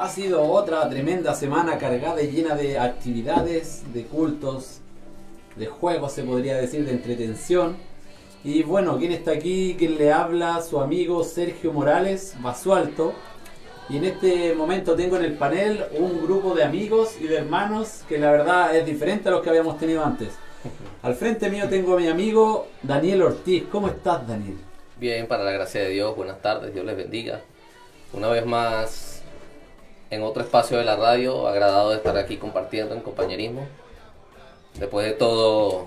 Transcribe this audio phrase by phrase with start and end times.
[0.00, 4.80] Ha sido otra tremenda semana cargada y llena de actividades, de cultos,
[5.56, 7.76] de juegos, se podría decir, de entretención.
[8.42, 9.76] Y bueno, ¿quién está aquí?
[9.78, 10.62] ¿Quién le habla?
[10.62, 13.12] Su amigo Sergio Morales, Basualto.
[13.90, 18.00] Y en este momento tengo en el panel un grupo de amigos y de hermanos
[18.08, 20.30] que la verdad es diferente a los que habíamos tenido antes.
[21.02, 23.64] Al frente mío tengo a mi amigo Daniel Ortiz.
[23.70, 24.56] ¿Cómo estás, Daniel?
[24.98, 27.42] Bien, para la gracia de Dios, buenas tardes, Dios les bendiga.
[28.14, 29.09] Una vez más
[30.10, 33.66] en otro espacio de la radio, agradado de estar aquí compartiendo en compañerismo.
[34.78, 35.86] Después de todo,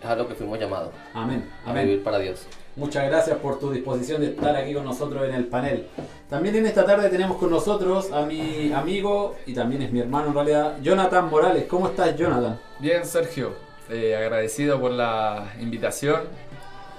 [0.00, 0.90] es a lo que fuimos llamados.
[1.14, 1.48] Amén.
[1.64, 1.86] A Amén.
[1.86, 2.46] vivir para Dios.
[2.74, 5.86] Muchas gracias por tu disposición de estar aquí con nosotros en el panel.
[6.30, 10.28] También en esta tarde tenemos con nosotros a mi amigo y también es mi hermano
[10.28, 11.64] en realidad, Jonathan Morales.
[11.68, 12.58] ¿Cómo estás, Jonathan?
[12.78, 13.52] Bien, Sergio,
[13.90, 16.22] eh, agradecido por la invitación.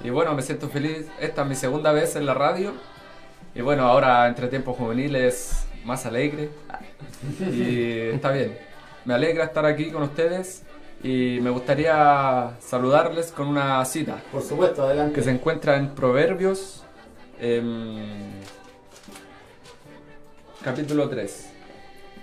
[0.03, 1.07] Y bueno, me siento feliz.
[1.19, 2.73] Esta es mi segunda vez en la radio.
[3.55, 6.49] Y bueno, ahora entre tiempos juveniles más alegre.
[7.39, 8.57] Y está bien.
[9.05, 10.63] Me alegra estar aquí con ustedes.
[11.03, 15.13] Y me gustaría saludarles con una cita Por supuesto, adelante.
[15.15, 16.85] que se encuentra en Proverbios,
[17.41, 18.31] em,
[20.63, 21.49] capítulo 3,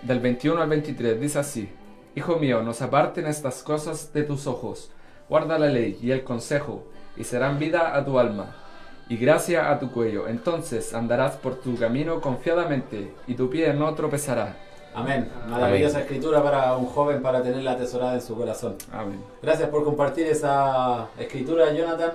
[0.01, 1.21] del 21 al 23.
[1.21, 1.69] Dice así:
[2.15, 4.91] Hijo mío, no se aparten estas cosas de tus ojos.
[5.29, 6.87] Guarda la ley y el consejo,
[7.19, 8.57] y serán vida a tu alma
[9.11, 10.29] y gracia a tu cuello.
[10.29, 14.57] Entonces andarás por tu camino confiadamente, y tu pie no tropezará.
[14.95, 15.29] Amén.
[15.49, 18.77] Maravillosa escritura para un joven para tenerla atesorada en su corazón.
[18.93, 19.21] Amén.
[19.43, 22.13] Gracias por compartir esa escritura, Jonathan.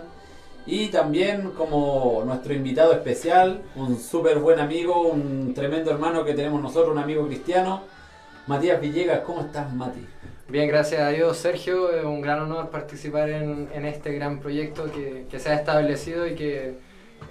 [0.65, 6.61] Y también como nuestro invitado especial, un súper buen amigo, un tremendo hermano que tenemos
[6.61, 7.81] nosotros, un amigo cristiano,
[8.47, 9.19] Matías Villegas.
[9.19, 10.07] ¿Cómo estás, Mati?
[10.47, 11.89] Bien, gracias a Dios, Sergio.
[11.91, 16.27] Es un gran honor participar en, en este gran proyecto que, que se ha establecido
[16.27, 16.75] y que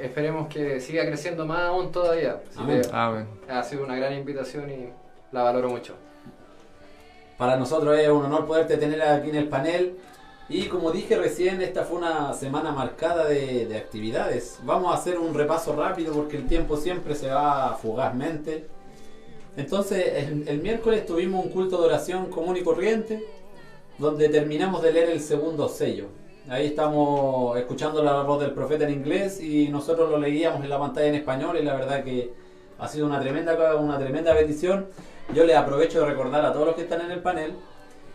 [0.00, 2.40] esperemos que siga creciendo más aún todavía.
[2.56, 2.82] Amén.
[2.82, 3.26] que Amén.
[3.48, 4.88] ha sido una gran invitación y
[5.30, 5.94] la valoro mucho.
[7.38, 9.96] Para nosotros es un honor poderte tener aquí en el panel.
[10.48, 14.58] Y como dije recién, esta fue una semana marcada de, de actividades.
[14.64, 18.66] Vamos a hacer un repaso rápido porque el tiempo siempre se va fugazmente.
[19.56, 23.24] Entonces, el, el miércoles tuvimos un culto de oración común y corriente,
[23.98, 26.08] donde terminamos de leer el segundo sello.
[26.48, 30.78] Ahí estamos escuchando la voz del profeta en inglés y nosotros lo leíamos en la
[30.78, 32.32] pantalla en español y la verdad que
[32.78, 34.88] ha sido una tremenda, una tremenda bendición.
[35.32, 37.54] Yo les aprovecho de recordar a todos los que están en el panel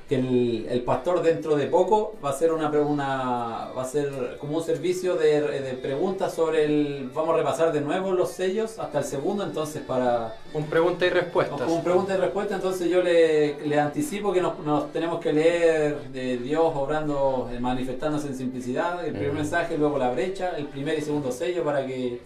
[0.09, 4.38] que el, el pastor dentro de poco va a hacer una, una va a ser
[4.40, 8.80] como un servicio de, de preguntas sobre el vamos a repasar de nuevo los sellos
[8.80, 11.62] hasta el segundo entonces para Un pregunta y respuestas.
[11.62, 16.02] como pregunta y respuesta entonces yo le, le anticipo que nos, nos tenemos que leer
[16.12, 20.98] de Dios obrando eh, manifestándose en simplicidad el primer mensaje luego la brecha el primer
[20.98, 22.19] y segundo sello para que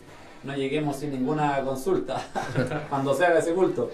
[0.43, 2.21] no lleguemos sin ninguna consulta
[2.89, 3.89] cuando se haga ese culto.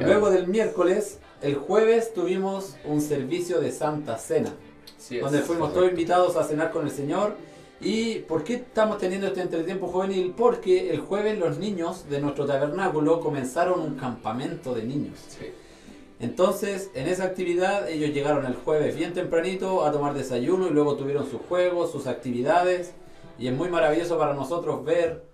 [0.00, 4.52] Luego del miércoles, el jueves tuvimos un servicio de Santa Cena,
[4.98, 7.36] Sí, donde fuimos todos invitados a cenar con el Señor.
[7.80, 10.34] ¿Y por qué estamos teniendo este entretiempo juvenil?
[10.36, 15.18] Porque el jueves los niños de nuestro tabernáculo comenzaron un campamento de niños.
[15.28, 15.46] Sí.
[16.18, 20.96] Entonces, en esa actividad, ellos llegaron el jueves bien tempranito a tomar desayuno y luego
[20.96, 22.92] tuvieron sus juegos, sus actividades.
[23.38, 25.25] Y es muy maravilloso para nosotros ver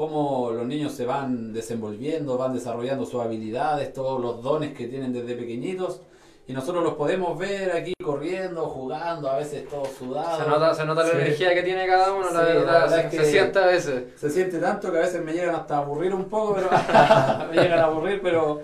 [0.00, 5.12] cómo los niños se van desenvolviendo, van desarrollando sus habilidades, todos los dones que tienen
[5.12, 6.00] desde pequeñitos.
[6.48, 10.42] Y nosotros los podemos ver aquí corriendo, jugando, a veces todos sudados.
[10.42, 12.80] Se nota, se nota la energía que tiene cada uno, la Sí, la verdad.
[12.80, 14.04] verdad se, es que- se siente a veces.
[14.18, 16.70] Se siente tanto que a veces me llegan hasta a aburrir un poco, pero
[17.50, 18.62] me llegan a aburrir, pero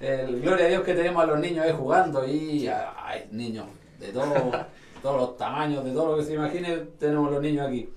[0.00, 3.66] el, gloria a Dios que tenemos a los niños ahí jugando y hay niños
[4.00, 4.34] de todo,
[5.02, 7.88] todos los tamaños, de todo lo que se imagine, tenemos los niños aquí.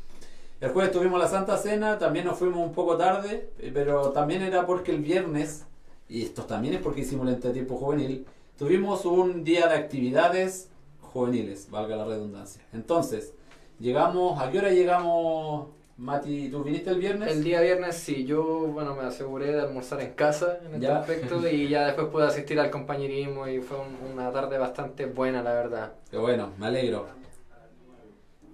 [0.59, 4.41] El jueves tuvimos la Santa Cena, también nos fuimos un poco tarde, eh, pero también
[4.41, 5.65] era porque el viernes,
[6.09, 8.25] y esto también es porque hicimos el entretiempo juvenil,
[8.57, 10.69] tuvimos un día de actividades
[11.01, 12.63] juveniles, valga la redundancia.
[12.73, 13.33] Entonces,
[13.79, 16.49] llegamos, ¿a qué hora llegamos, Mati?
[16.49, 17.31] ¿Tú viniste el viernes?
[17.31, 20.99] El día viernes sí, yo bueno me aseguré de almorzar en casa en este Ya.
[20.99, 25.43] aspecto y ya después pude asistir al compañerismo y fue un- una tarde bastante buena
[25.43, 25.93] la verdad.
[26.09, 27.05] Qué bueno, me alegro.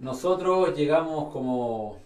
[0.04, 1.98] Nosotros llegamos como...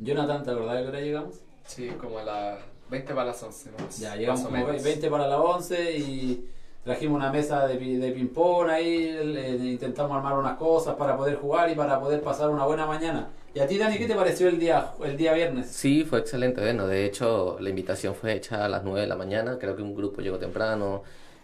[0.00, 1.34] Jonathan, ¿te acordás de qué hora llegamos?
[1.66, 2.58] Sí, como a las
[2.88, 3.70] 20 para las 11.
[3.72, 4.82] más- Ya, llegamos más o como menos.
[4.84, 6.48] 20 para las 11 y
[6.84, 11.34] trajimos una mesa de, pi- de ping-pong ahí, le- intentamos armar unas cosas para poder
[11.36, 13.30] jugar y para poder pasar una buena mañana.
[13.54, 15.66] ¿Y a ti, Dani, qué te pareció el día, el día viernes?
[15.66, 16.60] Sí, fue excelente.
[16.60, 19.58] Bueno, de hecho, la invitación fue hecha a las 9 de la mañana.
[19.58, 21.02] Creo que un grupo llegó temprano.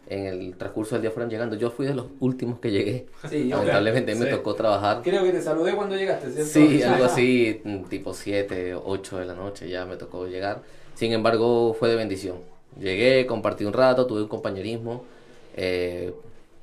[0.08, 1.56] En el transcurso del día fueron llegando.
[1.56, 3.06] Yo fui de los últimos que llegué.
[3.31, 4.31] Sí, yo Lamentablemente me Sí.
[4.31, 5.00] tocó trabajar.
[5.02, 6.50] creo que te saludé cuando llegaste, ¿cierto?
[6.52, 10.62] Sí, algo así, mm, tipo 7, 8 de la noche ya me tocó llegar.
[10.94, 12.37] Sin embargo, fue de bendición.
[12.78, 15.04] Llegué, compartí un rato, tuve un compañerismo.
[15.54, 16.12] eh,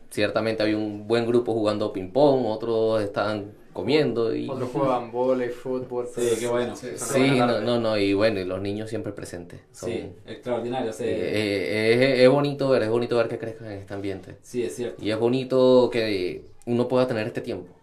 [0.09, 4.49] ciertamente había un buen grupo jugando ping-pong, otros estaban comiendo y...
[4.49, 6.07] Otros juegan volei, fútbol.
[6.13, 6.75] Sí, qué bueno.
[6.75, 9.59] Sí, no, no, no, y bueno, y los niños siempre presentes.
[9.71, 10.91] Son- Sí, extraordinario.
[10.93, 11.03] sí.
[11.05, 14.37] eh, eh, es, es bonito ver, es bonito ver que crezcan en este ambiente.
[14.41, 15.03] sí, es cierto.
[15.03, 17.73] Y es bonito que uno pueda tener este tiempo.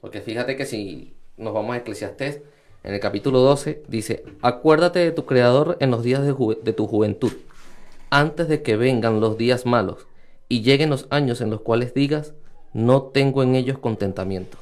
[0.00, 2.40] Porque fíjate que si nos vamos a Eclesiastés,
[2.84, 6.72] en el capítulo 12 dice, acuérdate de tu Creador en los días de, ju- de
[6.72, 7.32] tu juventud,
[8.10, 10.06] antes de que vengan los días malos
[10.48, 12.34] y lleguen los años en los cuales digas,
[12.72, 14.58] no tengo en ellos contentamiento.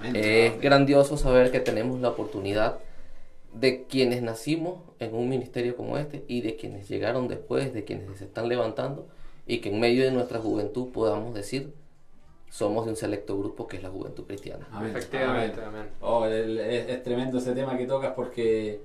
[0.00, 0.16] Amén.
[0.16, 2.78] Es grandioso saber que tenemos la oportunidad
[3.54, 8.18] de quienes nacimos en un ministerio como este y de quienes llegaron después, de quienes
[8.18, 9.06] se están levantando
[9.46, 11.72] y que en medio de nuestra juventud podamos decir
[12.50, 14.66] somos de un selecto grupo que es la juventud cristiana.
[14.72, 14.90] Amén.
[14.96, 15.80] Efectivamente, Amén.
[15.80, 15.92] amén.
[16.00, 18.80] Oh, el- es, es tremendo ese tema que tocas porque,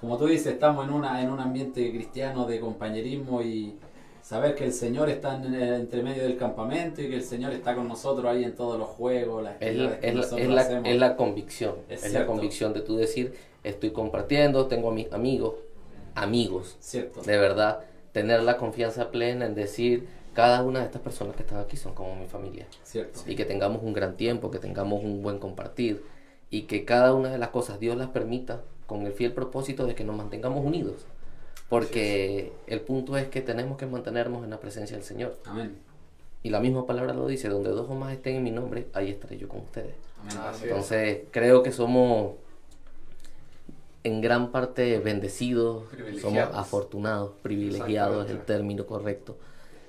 [0.00, 3.74] como tú dices, estamos en, una, en un ambiente cristiano de compañerismo y
[4.22, 7.52] saber que el Señor está en, el- entre medio del campamento y que el Señor
[7.52, 10.40] está con nosotros ahí en todos los juegos, las Es la, que es la- nosotros
[10.40, 10.88] es la- hacemos.
[10.88, 13.34] es la convicción, Es es, la convicción de tú decir
[13.64, 15.54] estoy compartiendo, tengo a mis amigos,
[16.14, 17.22] amigos, Cierto.
[17.22, 17.80] de verdad,
[18.12, 21.94] tener la confianza plena en decir cada una de estas personas que están aquí son
[21.94, 22.66] como mi familia.
[22.84, 23.20] Cierto.
[23.26, 26.02] y que tengamos un gran tiempo, que tengamos un buen compartir
[26.50, 29.94] y que cada una de las cosas Dios las permita con el fiel propósito de
[29.94, 31.06] que nos mantengamos unidos.
[31.72, 35.38] Porque el punto es que tenemos que mantenernos en la presencia del Señor.
[35.46, 35.78] Amén.
[36.42, 39.08] Y la misma palabra lo dice, donde dos o más estén en mi nombre, ahí
[39.08, 39.94] estaré yo con ustedes.
[40.20, 40.36] Amén.
[40.64, 42.34] Entonces creo que somos
[44.04, 45.84] en gran parte bendecidos,
[46.20, 49.38] somos afortunados, privilegiados es el término correcto,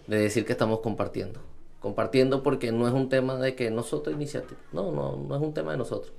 [0.07, 1.41] de decir que estamos compartiendo.
[1.81, 5.53] Compartiendo porque no es un tema de que nosotros iniciativa, no, no, no es un
[5.53, 6.13] tema de nosotros,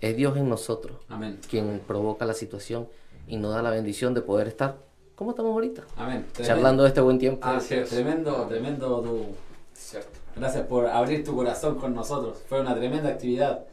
[0.00, 1.38] es Dios en nosotros Amén.
[1.50, 2.88] quien provoca la situación
[3.28, 4.90] y nos da la bendición de poder estar
[5.22, 6.26] como estamos ahorita, Amén.
[6.32, 6.54] Tremendo.
[6.54, 7.46] charlando de este buen tiempo.
[7.46, 7.88] Así es.
[7.88, 9.26] Tremendo, tremendo tu,
[9.72, 10.10] Cierto.
[10.36, 12.38] Gracias por abrir tu corazón con nosotros.
[12.48, 13.64] Fue una tremenda actividad.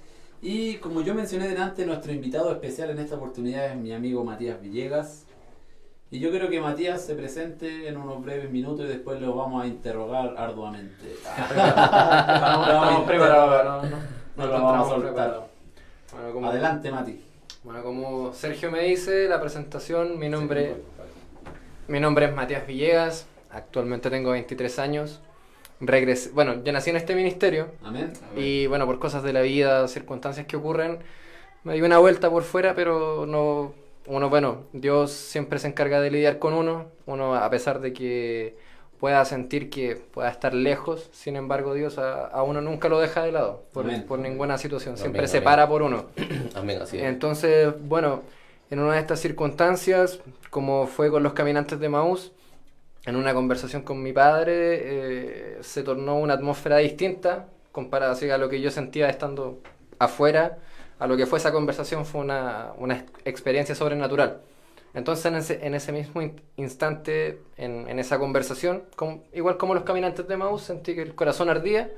[0.41, 4.61] Y como yo mencioné delante, nuestro invitado especial en esta oportunidad es mi amigo Matías
[4.61, 5.25] Villegas.
[6.11, 9.63] Y yo quiero que Matías se presente en unos breves minutos y después lo vamos
[9.63, 11.13] a interrogar arduamente.
[11.13, 13.97] Estamos, estamos preparados, no, no,
[14.37, 15.01] No lo vamos a soltar.
[15.13, 15.43] preparados.
[16.11, 17.23] Bueno, como, Adelante, Mati.
[17.63, 20.77] bueno, como Sergio me dice, la presentación, mi nombre,
[21.89, 25.19] mi nombre es Matías Villegas, actualmente tengo 23 años.
[25.81, 28.11] Regresé, bueno, yo nací en este ministerio Amén.
[28.35, 30.99] y bueno, por cosas de la vida, circunstancias que ocurren,
[31.63, 33.73] me di una vuelta por fuera, pero no,
[34.05, 38.57] uno, bueno, Dios siempre se encarga de lidiar con uno, uno a pesar de que
[38.99, 43.23] pueda sentir que pueda estar lejos, sin embargo Dios a, a uno nunca lo deja
[43.23, 45.45] de lado, por, por ninguna situación, siempre Amén, se amén.
[45.45, 46.07] para por uno.
[46.55, 47.03] Amén, así es.
[47.03, 48.21] Entonces, bueno,
[48.69, 50.19] en una de estas circunstancias,
[50.49, 52.31] como fue con los caminantes de Maús,
[53.05, 58.37] en una conversación con mi padre, eh, se tornó una atmósfera distinta comparada así, a
[58.37, 59.59] lo que yo sentía estando
[59.99, 60.59] afuera,
[60.99, 64.41] a lo que fue esa conversación fue una, una ex- experiencia sobrenatural.
[64.93, 68.83] Entonces en ese, mismo in- instante, en, esa conversación,
[69.33, 71.91] igual como los caminantes de Maús, sentí que el corazón ardía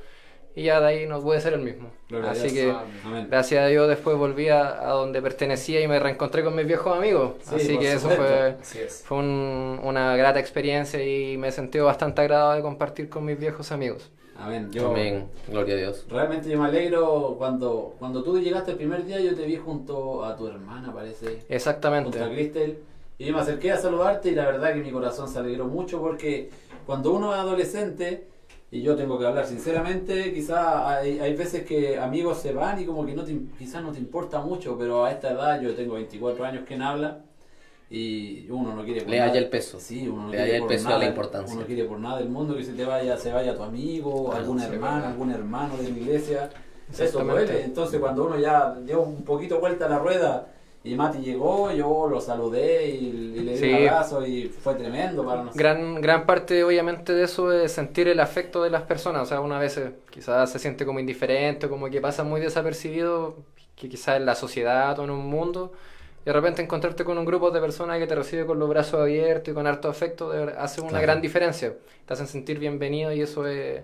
[0.56, 1.90] y ya de ahí no pude ser el mismo.
[2.10, 2.54] Gloria Así Dios.
[2.54, 3.28] que Amén.
[3.30, 6.96] Gracias a Dios después volví a, a donde pertenecía y me reencontré con mis viejos
[6.98, 7.34] amigos.
[7.44, 9.04] Sí, Así que eso fue, es.
[9.06, 13.72] fue un- una grata experiencia y me sentí bastante agradado de compartir con mis viejos
[13.72, 14.12] amigos.
[14.38, 14.70] Amén.
[14.72, 16.06] Yo, Amén, gloria a Dios.
[16.10, 20.26] Realmente yo me alegro cuando, cuando tú llegaste el primer día, yo te vi junto
[20.26, 21.26] a tu hermana, parece.
[21.28, 22.20] junto a Exactamente.
[22.34, 22.80] Cristel
[23.20, 26.02] y yo me acerqué a saludarte y la verdad que mi corazón se alegró mucho
[26.02, 26.50] porque
[26.88, 28.26] cuando uno es adolescente,
[28.72, 32.86] y yo tengo que hablar sinceramente, quizás hay, hay veces que amigos se van y
[32.86, 35.96] como que no te, quizás no te importa mucho, pero a esta edad yo tengo
[35.96, 37.20] 24 años que habla
[37.90, 39.78] y uno no quiere por Le nada- halla el peso.
[39.80, 41.56] Sí, uno no Le quiere halla el peso a nada, la importancia.
[41.56, 44.40] Uno quiere por nada del mundo que se te vaya, se vaya tu amigo, Claro,
[44.40, 45.12] alguna sí, hermana, verdad.
[45.12, 46.50] algún hermano de la iglesia.
[46.98, 47.64] Eso duele.
[47.64, 50.48] Entonces cuando uno ya dio un poquito vuelta a la rueda
[50.84, 53.70] y Mati llegó, yo lo saludé y, y le di Sí.
[53.70, 55.58] un abrazo y fue tremendo para nosotros.
[55.58, 59.22] Gran, gran parte obviamente de eso es sentir el afecto de las personas.
[59.24, 63.36] O sea, una vez quizás se siente como indiferente, como que pasa muy desapercibido,
[63.76, 65.72] que quizás en la sociedad o en un mundo.
[66.24, 69.00] Y de repente encontrarte con un grupo de personas que te recibe con los brazos
[69.02, 71.04] abiertos y con harto afecto de hace una Claro.
[71.04, 71.76] gran diferencia.
[72.06, 73.82] Te hacen sentir bienvenido y eso es,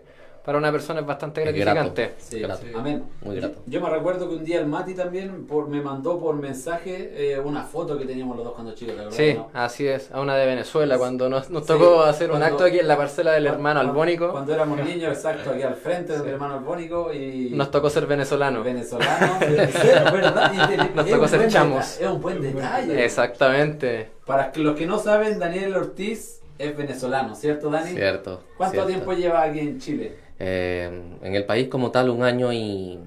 [0.48, 1.60] para una persona es bastante Es grato.
[1.76, 2.14] gratificante.
[2.20, 2.66] Sí, Grato.
[2.74, 3.04] amén.
[3.22, 3.56] Muy grato.
[3.66, 7.12] Yo, yo me recuerdo que un día el Mati también por, me mandó por mensaje
[7.34, 9.50] eh, una foto que teníamos los dos cuando chicos, ¿te acordás, Sí, no?
[9.54, 12.80] así es, a una de Venezuela, cuando nos, nos Sí, tocó hacer un acto aquí
[12.80, 16.14] en la parcela del Cuando- hermano cuando- albónico, Cuando éramos niños, exacto, aquí al frente
[16.14, 16.30] del Sí.
[16.30, 17.50] hermano albónico y...
[17.54, 18.64] nos tocó ser venezolanos.
[18.64, 22.00] venezolano, de- sí, es verdad, y Nos tocó ser chamos.
[22.00, 23.04] Es un buen detalle.
[23.04, 24.12] Exactamente.
[24.26, 27.92] Para que los que no saben, Daniel Ortiz es venezolano, ¿cierto, Dani?
[27.92, 28.44] Cierto.
[28.56, 28.88] ¿Cuánto cierto.
[28.90, 30.26] tiempo lleva aquí en Chile?
[30.40, 30.90] Eh,
[31.24, 33.00] en el país como tal, un año y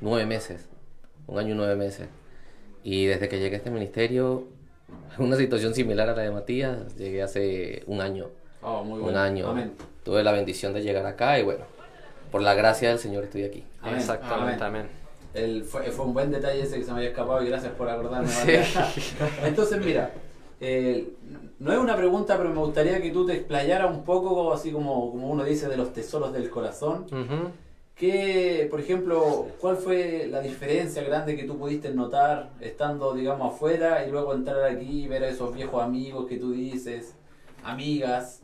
[0.00, 0.68] nueve meses.
[1.26, 2.08] Un año y nueve meses.
[2.84, 4.48] Y desde que llegué a este ministerio,
[5.18, 8.28] una situación similar a la de Matías, llegué hace un año.
[8.62, 9.18] Oh, muy Un bueno.
[9.18, 9.48] año.
[9.48, 9.72] Amén.
[10.04, 11.64] Tuve la bendición de llegar acá y bueno,
[12.30, 13.64] por la gracia del Señor estoy aquí.
[13.82, 13.96] Amén.
[13.98, 14.82] Exactamente, Amén.
[14.82, 15.02] amén.
[15.34, 17.88] El- fue, fue un buen detalle ese que se me había escapado y gracias por
[17.88, 18.28] acordarme.
[18.94, 19.14] Sí.
[19.44, 20.10] Entonces, mira,
[20.60, 21.08] eh,
[21.62, 25.12] no es una pregunta, pero me gustaría que tú te explayaras un poco, así como,
[25.12, 27.04] como uno dice, de los tesoros del corazón.
[27.04, 27.50] Ujú.
[27.94, 34.04] ¿Qué, por ejemplo, cuál fue la diferencia grande que tú pudiste notar estando, digamos, afuera
[34.04, 37.14] y luego entrar aquí y ver a esos viejos amigos que tú dices,
[37.62, 38.42] amigas,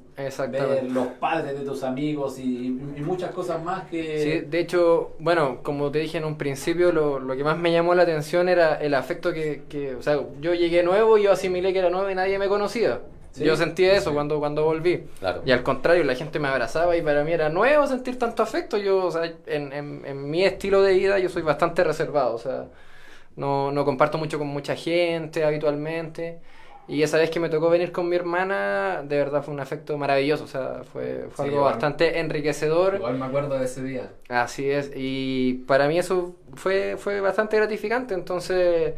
[0.51, 4.19] ver los padres de tus amigos y, y muchas cosas más que...
[4.19, 7.73] Sí, de hecho, bueno, como te dije en un principio, lo, lo que más me
[7.73, 11.33] llamó la atención era el afecto que, que, o sea, yo llegué nuevo y yo
[11.33, 13.01] asimilé que era nuevo y nadie me conocía.
[13.31, 14.15] Sí, yo sentía eso sí.
[14.15, 15.05] cuando, cuando volví.
[15.21, 15.43] Claro.
[15.45, 18.77] Y al contrario, la gente me abrazaba y para mí era nuevo sentir tanto afecto.
[18.79, 22.39] Yo, o sea, en, en, en mi estilo de vida yo soy bastante reservado, o
[22.39, 22.67] sea,
[23.37, 26.41] no, no comparto mucho con mucha gente habitualmente.
[26.89, 29.99] Y esa vez que me tocó venir con mi hermana, de verdad fue un afecto
[29.99, 31.73] maravilloso, o sea, fue, fue Sí, algo igual.
[31.73, 32.97] bastante enriquecedor.
[32.97, 34.11] Igual me acuerdo de ese día.
[34.29, 38.95] Así es, y para mí eso fue, fue bastante gratificante, entonces,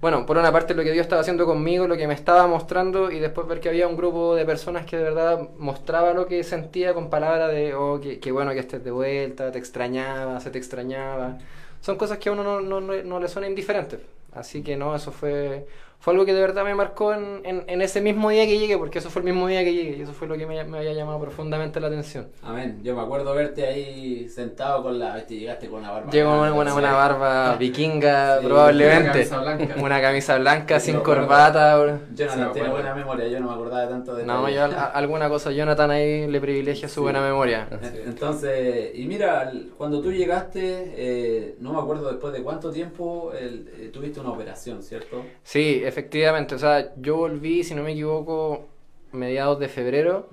[0.00, 3.10] bueno, por una parte lo que Dios estaba haciendo conmigo, lo que me estaba mostrando,
[3.10, 6.44] y después ver que había un grupo de personas que de verdad mostraba lo que
[6.44, 10.50] sentía con palabras de, oh, qué, qué bueno que estés de vuelta, te extrañaba, se
[10.50, 11.38] te extrañaba,
[11.80, 14.00] son cosas que a uno no, no, no, no le son indiferentes,
[14.34, 15.66] así que no, eso fue,
[16.04, 18.76] fue algo que de verdad me marcó en, en, en ese mismo día que llegué,
[18.76, 20.76] porque eso fue el mismo día que llegué, y eso fue lo que me, me
[20.76, 22.28] había llamado profundamente la atención.
[22.42, 22.80] Amén.
[22.82, 25.14] Yo me acuerdo verte ahí sentado con la...
[25.16, 26.10] Viste, llegaste con la barba.
[26.10, 29.08] Llegó grande, una, una, una barba vikinga, Sí, probablemente.
[29.08, 29.74] una camisa blanca.
[29.82, 31.78] Una camisa blanca, Sí, sin corbata.
[31.78, 31.98] bro.
[32.14, 35.30] Jonathan Sí, tiene buena memoria, yo no me acordaba tanto de No, yo a- alguna
[35.30, 37.00] cosa, Jonathan ahí le privilegia su Sí.
[37.00, 37.66] buena memoria.
[38.04, 43.68] Entonces, y mira, cuando tú llegaste, eh, no me acuerdo después de cuánto tiempo el-
[43.80, 45.22] eh, tuviste una operación, ¿cierto?
[45.42, 46.54] Sí, efectivamente.
[46.54, 48.68] O sea, yo volví, si no me equivoco,
[49.12, 50.28] mediados de febrero.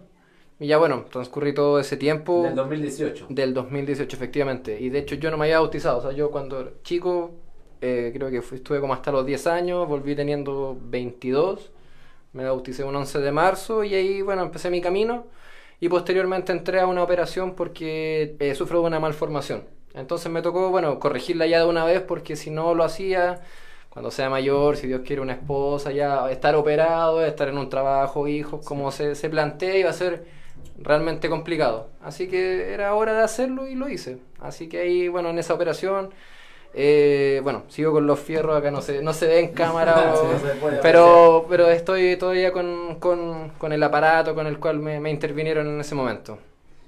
[0.59, 2.43] Y ya bueno, transcurrí todo ese tiempo.
[2.43, 3.27] Del 2018.
[3.29, 4.79] Del 2018, efectivamente.
[4.79, 5.97] Y de hecho yo no me había bautizado.
[5.99, 7.31] O sea, yo cuando era chico,
[7.81, 11.71] eh, creo que fui- estuve como hasta los 10 años, volví teniendo 22.
[12.33, 15.27] Me bauticé un 11 de marzo y ahí, bueno, empecé mi camino.
[15.79, 19.63] Y posteriormente entré a una operación porque eh, sufro de una malformación.
[19.95, 23.41] Entonces me tocó, bueno, corregirla ya de una vez porque si no lo hacía,
[23.91, 28.27] cuando sea mayor, si Dios quiere una esposa, ya estar operado, estar en un trabajo,
[28.27, 30.25] hijos, como se, se plantea, iba a ser
[30.79, 31.89] realmente complicado.
[32.01, 34.19] Así que era hora de hacerlo y lo hice.
[34.39, 36.11] Así que ahí, bueno, en esa operación,
[36.73, 40.21] eh, bueno, sigo con los fierros, acá no se, no se ve en cámara, o-
[40.21, 44.59] Sí, no se puede pero, pero estoy todavía con, con, con el aparato con el
[44.59, 46.39] cual me, me intervinieron en ese momento.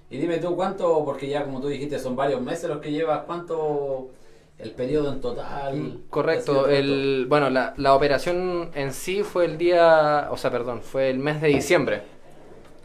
[0.10, 3.24] Y dime tú cuánto, porque ya como tú dijiste son varios meses los que llevas,
[3.25, 4.12] cuánto
[4.57, 5.75] el periodo en total.
[5.75, 10.81] Mm, Correcto, el, bueno, la, la operación en sí fue el día, o sea, perdón,
[10.81, 12.03] fue el mes de diciembre.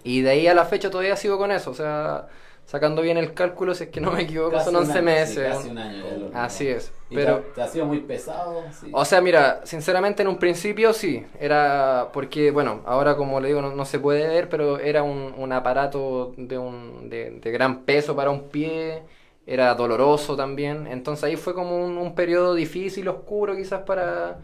[0.04, 2.28] Y de ahí a la fecha todavía sigo con eso, o sea,
[2.66, 5.08] sacando bien el cálculo, si es que no me equivoco, Casi son un 11 año,
[5.08, 5.54] sí, meses.
[5.56, 7.36] casi un año ya lo- Así es, ¿Y pero...
[7.38, 8.62] te, te ha sido muy pesado?
[8.72, 8.88] Sí.
[8.92, 13.60] O sea, mira, sinceramente en un principio sí, era porque, bueno, ahora como le digo
[13.62, 17.84] no, no se puede ver, pero era un, un aparato de, un, de, de gran
[17.84, 19.02] peso para un pie,
[19.48, 24.38] era doloroso también, entonces ahí fue como un, un periodo difícil, oscuro quizás para,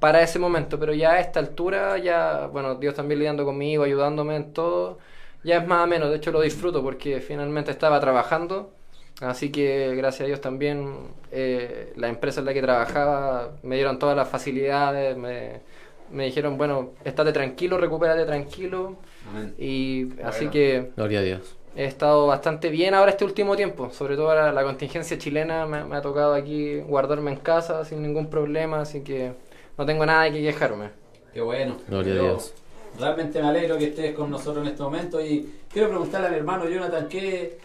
[0.00, 4.36] para ese momento, pero ya a esta altura, ya, bueno, Dios también lidiando conmigo, ayudándome
[4.36, 4.98] en todo,
[5.44, 8.72] ya es más o menos, de hecho lo disfruto porque finalmente estaba trabajando.
[9.20, 13.98] Así que gracias a Dios también eh, la empresa en la que trabajaba me dieron
[13.98, 15.62] todas las facilidades, me,
[16.10, 18.96] me dijeron, bueno, estate tranquilo, recupérate tranquilo.
[19.30, 19.54] Amén.
[19.58, 21.56] Y así que Gloria a Dios.
[21.76, 25.84] He estado bastante bien ahora este último tiempo, sobre todo ahora la contingencia chilena me,
[25.84, 29.32] me ha tocado aquí guardarme en casa sin ningún problema, así que
[29.76, 30.90] no tengo nada de que quejarme.
[31.34, 31.76] Qué bueno.
[31.88, 32.54] Gloria a Dios.
[32.98, 36.66] Realmente me alegro que estés con nosotros en este momento y quiero preguntarle al hermano
[36.66, 37.58] Jonathan, ¿qué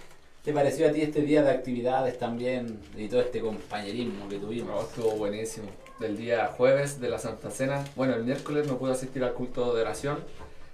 [0.44, 4.42] te pareció a ti este día de actividades también y todo este compañerismo que No,
[4.42, 4.84] tuvimos?
[4.90, 5.68] estuvo buenísimo.
[6.00, 7.86] Del día jueves de la Santa Cena.
[7.96, 10.18] Bueno, el miércoles no pude asistir al culto de oración,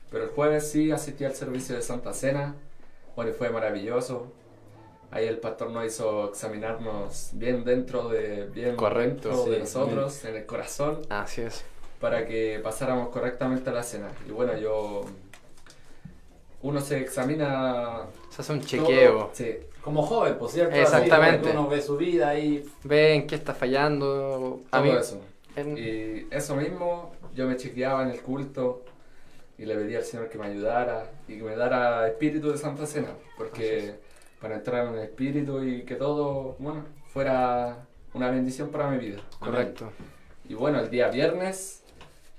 [0.10, 2.56] pero el jueves sí asistí al servicio de Santa Cena.
[3.18, 4.28] Bueno, fue maravilloso.
[5.10, 9.62] Ahí el pastor nos hizo examinarnos bien dentro de, bien Correcto, dentro de sí.
[9.62, 11.66] nosotros, en el corazón, Así es.
[12.00, 14.10] para que pasáramos correctamente a la cena.
[14.28, 15.06] Y bueno, yo...
[16.62, 18.04] Uno se examina...
[18.30, 19.30] Se hace un todo- chequeo.
[19.34, 21.40] sí, Como joven, por cierto, así, Exactamente.
[21.40, 24.62] porque uno ve su vida y Ve en qué está fallando.
[24.70, 25.20] A todo mí, eso.
[25.56, 28.84] en- Y eso mismo, yo me chequeaba en el culto
[29.58, 32.86] y le pedí al Señor que me ayudara y que me diera espíritu de Santa
[32.86, 33.96] Cena, porque
[34.40, 39.20] para entrar en el espíritu y que todo, bueno, fuera una bendición para mi vida.
[39.40, 39.92] Correcto.
[40.48, 41.84] Y bueno, el día viernes,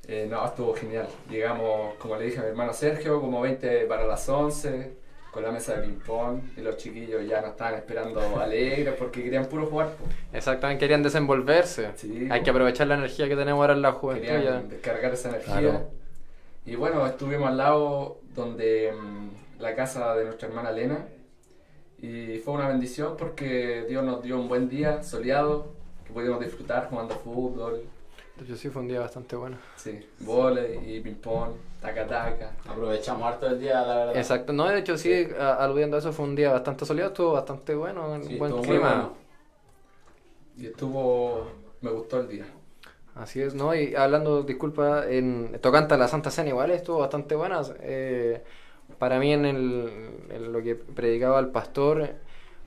[0.07, 1.09] eh, no, estuvo genial.
[1.29, 4.93] Llegamos, como le dije a mi hermano Sergio, como 20 para las 11,
[5.33, 9.47] con la mesa de ping-pong, y los chiquillos ya nos estaban esperando alegres porque querían
[9.47, 9.89] puro jugar.
[9.89, 10.05] po.
[10.33, 11.91] Exactamente, querían desenvolverse.
[11.97, 14.25] Sí, Hay que aprovechar la energía que tenemos ahora en la juventud.
[14.25, 14.37] ya.
[14.37, 15.59] querían descargar esa energía.
[15.61, 15.91] Claro.
[16.69, 21.07] Y bueno, estuvimos al lado donde mm, la casa de nuestra hermana Elena.
[22.01, 25.67] Y fue una bendición porque Dios nos dio un buen día soleado,
[26.07, 27.83] que pudimos disfrutar jugando fútbol,
[28.39, 29.57] De hecho, sí fue un día bastante bueno.
[29.77, 32.53] sí, volei y ping-pong, taca-taca.
[32.69, 34.17] Aprovechamos harto el día, la verdad.
[34.17, 37.33] Exacto, no, de hecho, sí, a- aludiendo a eso, fue un día bastante soleado, estuvo
[37.33, 38.89] bastante bueno, en Sí, buen estuvo muy clima.
[38.95, 39.13] bueno.
[40.57, 41.47] Y estuvo,
[41.81, 42.47] me gustó el día.
[43.19, 43.75] Así es, ¿no?
[43.75, 47.63] Y hablando, disculpa, en tocante a la Santa Cena igual estuvo bastante buena.
[47.81, 48.43] Eh,
[48.99, 49.91] para mí en, el,
[50.31, 52.15] en lo que predicaba el pastor,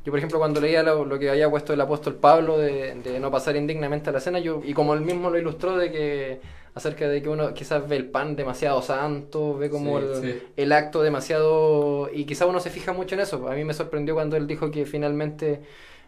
[0.03, 3.20] yo por ejemplo cuando leía lo, lo que había puesto el apóstol Pablo de, de
[3.22, 6.41] no pasar indignamente a la cena, yo y como él mismo lo ilustró de que
[6.74, 10.41] acerca de que uno quizás ve el pan demasiado santo, ve como Sí, el, sí.
[10.58, 12.10] el acto demasiado...
[12.13, 13.50] Y quizás uno se fija mucho en eso.
[13.50, 15.62] A mí me sorprendió cuando él dijo que finalmente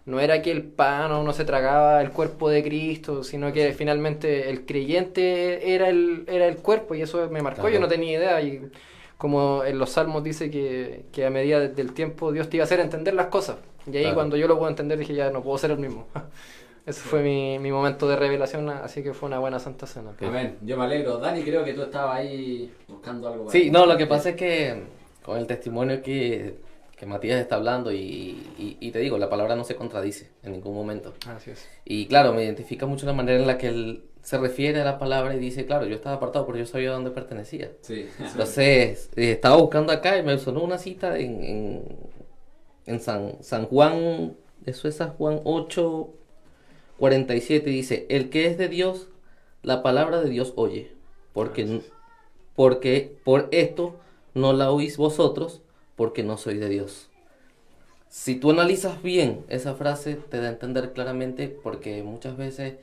[0.05, 3.71] no era que el pan o no se tragaba el cuerpo de Cristo, sino que
[3.73, 7.61] finalmente el creyente era el, era el cuerpo y eso me marcó.
[7.61, 7.73] Claro.
[7.75, 8.69] Yo no tenía idea y
[9.17, 12.63] como en los salmos dice que, que a medida de- del tiempo Dios te iba
[12.63, 13.57] a hacer entender las cosas.
[13.85, 14.15] Y ahí Claro.
[14.15, 16.07] cuando yo lo puedo entender dije ya no puedo ser el mismo.
[16.85, 20.11] Ese fue mi, mi momento de revelación, así que fue una buena Santa Cena.
[20.21, 21.17] Amén, yo me alegro.
[21.17, 23.45] Dani, creo que tú estabas ahí buscando algo.
[23.45, 24.83] para Sí, no, lo que pasa es que
[25.23, 26.55] con el testimonio que,
[26.97, 27.97] que Matías está hablando y,
[28.57, 31.13] y- y te digo, la palabra no se contradice en ningún momento.
[31.27, 31.67] Así es.
[31.85, 34.97] Y claro, me identifica mucho la manera en la que él se refiere a la
[34.99, 37.71] palabra y dice, claro, yo estaba apartado porque yo sabía dónde pertenecía.
[37.81, 38.07] Sí.
[38.19, 41.83] Entonces, eh, estaba buscando acá y me sonó una cita en, en,
[42.85, 44.35] en San, San Juan,
[44.65, 46.09] eso es San Juan 8,
[46.99, 49.07] 47, dice, el que es de Dios,
[49.61, 50.91] la palabra de Dios oye,
[51.33, 51.81] porque,
[52.55, 53.95] porque por esto
[54.33, 55.61] no la oís vosotros,
[55.95, 57.09] porque no soy de Dios.
[58.09, 62.75] Si tú analizas bien esa frase, te da a entender claramente, porque muchas veces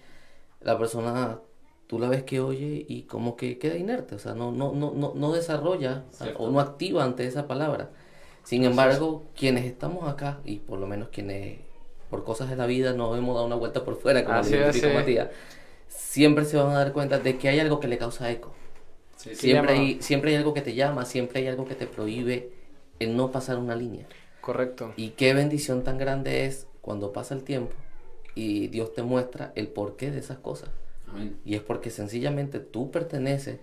[0.61, 1.39] la persona
[1.87, 4.93] tú la ves que oye y como que queda inerte, o sea, no, no, no,
[4.93, 6.39] no, no desarrolla Cierto.
[6.39, 7.91] o no activa ante esa palabra.
[8.45, 11.59] Sin embargo, quienes estamos acá, y por lo menos quienes
[12.09, 14.73] por cosas de la vida nos hemos dado una vuelta por fuera, como Así le
[14.73, 14.89] dijo.
[14.93, 15.29] Matías,
[15.89, 18.53] siempre se van a dar cuenta de que hay algo que le causa eco.
[19.17, 19.35] Sí.
[19.35, 22.51] Siempre hay, siempre hay algo que te llama, siempre hay algo que te prohíbe
[23.01, 24.07] el no pasar una línea.
[24.41, 24.93] Correcto.
[24.97, 27.73] Y qué bendición tan grande es cuando pasa el tiempo
[28.35, 30.71] y Dios te muestra el porqué de esas cosas.
[31.09, 31.37] Amén.
[31.45, 33.59] Y es porque sencillamente tú perteneces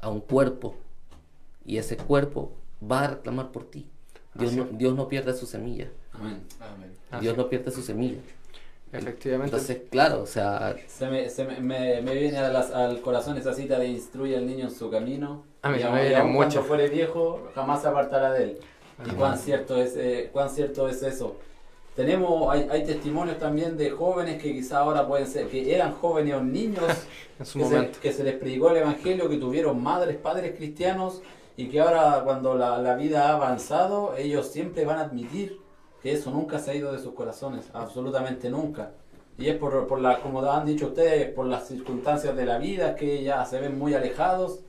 [0.00, 0.76] a un cuerpo
[1.66, 2.52] y ese cuerpo
[2.82, 3.88] va a reclamar por ti.
[4.34, 4.64] Dios, no.
[4.72, 5.88] Dios no pierde su semilla.
[6.12, 6.40] Amén.
[6.60, 7.20] Amén.
[7.20, 8.18] Dios no pierde su semilla.
[8.92, 9.56] Efectivamente.
[9.56, 13.36] Entonces, claro, o sea, Se me, se me, me, me viene a las- al corazón
[13.38, 15.44] esa cita de instruye al niño en su camino.
[15.62, 16.48] A mí y me viene aun mucho.
[16.50, 18.58] cuando fuere viejo, jamás se apartará de él.
[19.06, 21.36] Y cuán cierto es, eh, cuán cierto es eso.
[21.96, 26.34] Tenemos, hay, hay testimonios también de jóvenes que quizá ahora pueden ser, que eran jóvenes
[26.34, 26.84] o niños,
[27.38, 27.98] en su que se, momento.
[28.00, 31.22] que se les predicó el evangelio, que tuvieron madres, padres cristianos
[31.56, 35.60] y que ahora cuando la, la vida ha avanzado, ellos siempre van a admitir
[36.02, 38.92] que eso nunca se ha ido de sus corazones, absolutamente nunca.
[39.38, 42.96] Y es por, por la, como han dicho ustedes, por las circunstancias de la vida
[42.96, 44.60] que ya se ven muy alejados,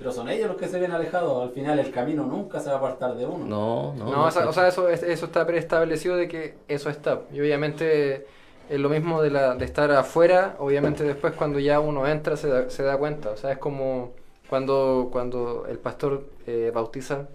[0.00, 1.42] pero son ellos los que se ven alejados.
[1.42, 3.44] Al final el camino nunca se va a apartar de uno.
[3.44, 4.10] no, no.
[4.10, 7.20] No, o sea, no, o sea, eso, es- eso está preestablecido de que eso está.
[7.32, 8.26] Y obviamente
[8.68, 12.48] es lo mismo de, la, de estar afuera, obviamente después cuando ya uno entra se
[12.48, 13.30] da, se da cuenta.
[13.30, 14.12] O sea, es como
[14.48, 17.28] cuando, cuando el pastor eh, bautiza,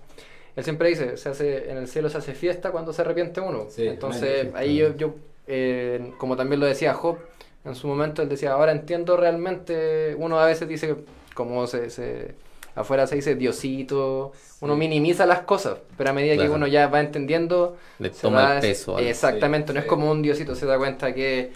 [0.55, 3.65] él siempre dice, se hace, en el cielo se hace fiesta cuando se arrepiente uno.
[3.69, 5.15] Sí, Entonces ahí yo, yo
[5.47, 7.17] eh, como también lo decía Job,
[7.65, 10.95] en su momento él decía, ahora entiendo realmente, uno a veces dice,
[11.33, 12.35] como se, se
[12.75, 16.99] afuera se dice Diosito, uno minimiza las cosas, pero a medida que uno ya va
[16.99, 18.99] entendiendo, Le se toma va- el peso.
[18.99, 21.51] Exactamente, Sí, no es como un Diosito, se da cuenta que,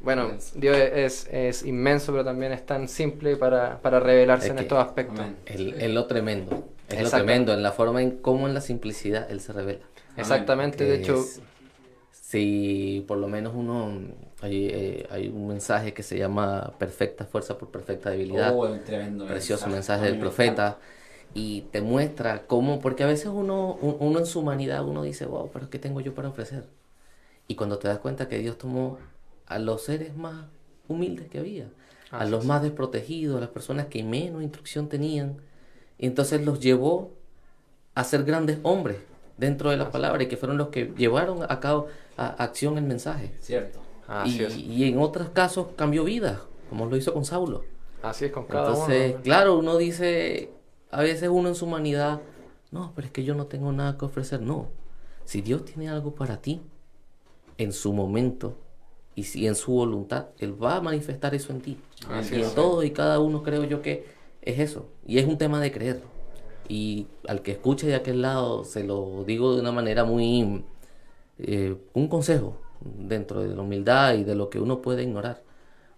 [0.00, 0.58] bueno, Inmenso.
[0.58, 4.78] Dios es, es inmenso, pero también es tan simple para, para revelarse Es en estos
[4.78, 5.24] aspectos.
[5.46, 6.64] El- es lo tremendo.
[6.88, 9.84] Es lo tremendo en la forma en cómo en la simplicidad Él se revela.
[10.16, 11.24] Exactamente, de hecho,
[12.32, 13.92] si por lo menos uno
[14.40, 18.54] hay, eh, hay un mensaje que se llama perfecta fuerza por perfecta debilidad.
[18.56, 20.06] Oh, tremendo precioso mensaje.
[20.06, 20.78] del profeta.
[21.34, 25.24] y te muestra cómo porque a veces uno un- uno en su humanidad uno dice
[25.24, 26.64] wow pero qué tengo yo para ofrecer
[27.48, 28.98] y cuando te das cuenta que Dios tomó
[29.46, 30.44] a los seres más
[30.88, 31.68] humildes que había
[32.10, 35.38] a los más desprotegidos a las personas que menos instrucción tenían
[35.98, 37.12] y entonces los llevó
[37.94, 38.98] a ser grandes hombres
[39.36, 42.84] dentro de la palabra y que fueron los que llevaron a cabo a acción el
[42.84, 43.34] mensaje.
[43.40, 43.80] Cierto.
[44.06, 44.56] Así y, es.
[44.56, 47.64] y en otros casos cambió vida, como lo hizo con Saulo.
[48.02, 49.22] Así es con cada Entonces, uno.
[49.22, 50.50] claro, uno dice,
[50.90, 52.20] a veces uno en su humanidad,
[52.70, 54.40] no, pero es que yo no tengo nada que ofrecer.
[54.40, 54.68] No,
[55.24, 56.62] si Dios tiene algo para ti,
[57.58, 58.56] en su momento
[59.14, 61.78] y si en su voluntad, Él va a manifestar eso en ti.
[62.08, 62.48] Así y es.
[62.48, 64.06] en todo y cada uno creo yo que
[64.42, 64.86] es eso.
[65.06, 66.02] Y es un tema de creer.
[66.68, 70.64] Y al que escuche de aquel lado, se lo digo de una manera muy...
[71.38, 75.42] eh, un consejo dentro de la humildad y de lo que uno puede ignorar.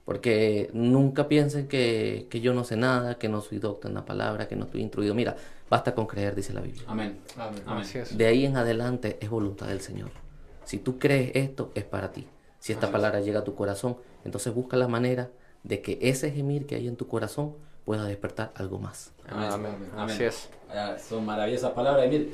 [0.05, 4.05] Porque nunca piensen que, que yo no sé nada, que no soy doctor en la
[4.05, 5.14] palabra, que no estoy instruido.
[5.14, 5.35] Mira,
[5.70, 6.83] basta con creer, dice la Biblia.
[6.87, 7.20] Amén.
[7.66, 7.87] Amén.
[8.11, 10.11] De ahí en adelante es voluntad del Señor.
[10.64, 12.27] Si tú crees esto, es para ti.
[12.59, 15.31] Si esta palabra llega a tu corazón, entonces busca la manera
[15.62, 19.12] de que ese gemir que hay en tu corazón pueda despertar algo más.
[19.29, 19.51] Amén.
[19.53, 19.73] Amén.
[19.97, 20.14] Amén.
[20.14, 20.49] Así es.
[20.70, 22.07] Ah, son maravillosas palabras.
[22.07, 22.25] Y mire,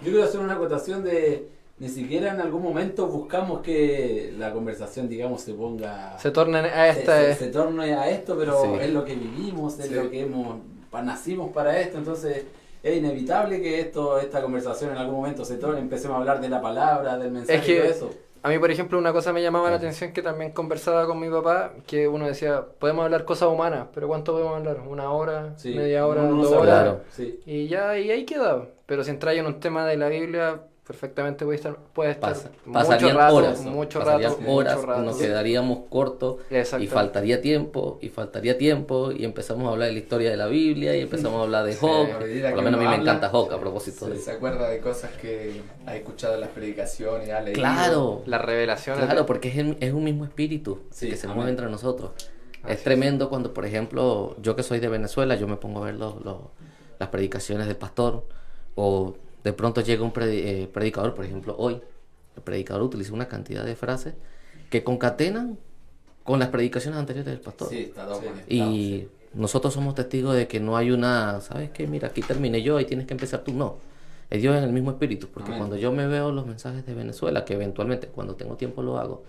[0.00, 5.08] yo quiero hacer una acotación de ni siquiera en algún momento buscamos que la conversación,
[5.08, 7.16] digamos, se ponga Se tornen a se, esta.
[7.20, 8.68] se- se torne a esto, pero Sí.
[8.82, 9.94] es lo que vivimos, es Sí.
[9.94, 10.58] lo que hemos
[10.92, 12.44] nacimos para esto, entonces
[12.82, 16.50] es inevitable que esto esta conversación en algún momento se torne, empecemos a hablar de
[16.50, 18.10] la palabra, del mensaje Es que- y todo eso.
[18.44, 21.30] A mí, por ejemplo, una cosa me llamaba la atención que también conversaba con mi
[21.30, 24.80] papá, que uno decía, podemos hablar cosas humanas, pero ¿cuánto podemos hablar?
[24.86, 25.52] ¿Una hora?
[25.56, 26.22] Sí, ¿Media hora?
[26.22, 26.96] uno no ¿Dos horas?
[27.10, 27.40] Sí.
[27.46, 28.66] Y ya, y ahí queda.
[28.86, 32.50] Pero si entras en un tema de la Biblia, perfectamente puede estar, puede estar Pasa-
[32.64, 35.02] mucho pasarían rato, horas, mucho pasarían rato, horas, mucho rato.
[35.02, 36.86] nos quedaríamos cortos y Exacto.
[36.88, 40.96] faltaría tiempo, y faltaría tiempo, y empezamos a hablar de la historia de la Biblia,
[40.96, 42.08] y empezamos a hablar de Sí, Job.
[42.18, 44.68] medida Por lo menos a mí me encanta Job a propósito de Se, se acuerda
[44.68, 47.60] de cosas que ha escuchado en las predicaciones, ha leído.
[47.60, 49.04] Claro, Las revelaciones.
[49.04, 52.10] Claro, porque es, el- es un mismo espíritu Sí, que se mueve entre nosotros.
[52.64, 55.86] Así es tremendo cuando, por ejemplo, yo que soy de Venezuela, yo me pongo a
[55.86, 56.38] ver los- los-
[56.98, 58.24] las predicaciones del pastor,
[58.74, 59.14] o
[59.44, 61.80] de pronto llega un predi- eh, predicador, por ejemplo, hoy,
[62.36, 64.14] el predicador utiliza una cantidad de frases
[64.70, 65.58] que concatenan
[66.24, 67.68] con las predicaciones anteriores del pastor.
[67.68, 68.28] Sí, está todo Sí.
[68.48, 69.08] Y sí.
[69.34, 71.86] nosotros somos testigos de que no hay una, ¿sabes qué?
[71.86, 73.52] Mira, aquí terminé yo y tienes que empezar tú.
[73.52, 73.76] No.
[74.30, 75.26] Es Dios en el mismo espíritu.
[75.28, 75.58] Porque Amén.
[75.58, 79.24] cuando yo me veo los mensajes de Venezuela, que eventualmente cuando tengo tiempo lo hago,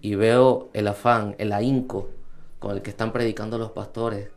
[0.00, 2.08] y veo el afán, el ahínco
[2.60, 4.28] con el que están predicando los pastores,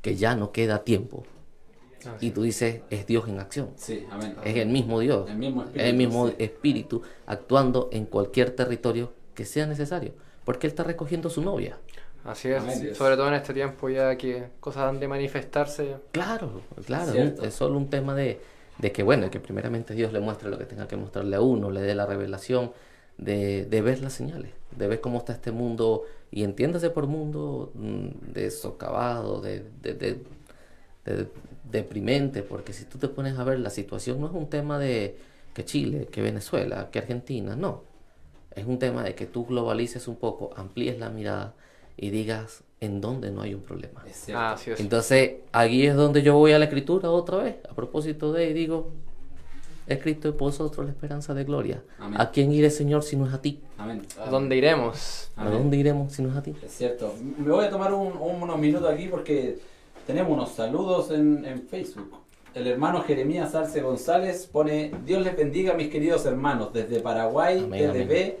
[0.00, 1.24] que ya no queda tiempo.
[2.20, 3.70] Y tú dices, es Dios en acción.
[3.76, 4.34] Sí, amén.
[4.44, 5.28] Es el mismo Dios.
[5.30, 6.44] El mismo es el mismo espíritu, sí.
[6.44, 10.12] espíritu actuando en cualquier territorio que sea necesario.
[10.44, 11.78] Porque Él está recogiendo su novia.
[12.24, 12.94] Así es, Amén.
[12.94, 15.96] sobre todo en este tiempo ya que cosas han de manifestarse.
[16.12, 17.44] Claro, claro, es, Cierto.
[17.44, 18.40] es solo un tema de,
[18.78, 21.70] de que, bueno, que primeramente Dios le muestre lo que tenga que mostrarle a uno,
[21.70, 22.72] le dé la revelación,
[23.18, 27.72] de, de ver las señales, de ver cómo está este mundo, y entiéndase por mundo
[27.74, 30.22] mm, de socavado, de, de, de-
[31.04, 31.28] de-
[31.72, 35.16] deprimente, porque si tú te pones a ver la situación no es un tema de
[35.54, 37.82] que Chile, que Venezuela, que Argentina, no.
[38.54, 41.54] Es un tema de que tú globalices un poco, amplíes la mirada
[41.96, 44.04] y digas en dónde no hay un problema.
[44.06, 44.26] Es.
[44.34, 44.56] Ah.
[44.78, 48.52] Entonces, aquí es donde yo voy a la escritura otra vez, a propósito de, y
[48.52, 48.90] digo,
[49.86, 51.82] es Cristo en vosotros la esperanza de gloria.
[51.98, 52.20] Amén.
[52.20, 53.60] ¿A quién iré, Señor, si no es a ti?
[53.78, 54.02] Amén.
[54.30, 55.30] ¿Dónde iremos?
[55.36, 56.54] ¿A dónde iremos si no es a ti?
[56.62, 57.14] Es cierto.
[57.38, 59.58] Me voy a tomar un- un- unos minutos aquí porque
[60.06, 62.10] tenemos unos saludos en, en Facebook.
[62.54, 67.90] El hermano Jeremías Arce González pone, Dios les bendiga mis queridos hermanos desde Paraguay, Amén,
[67.92, 68.34] TDB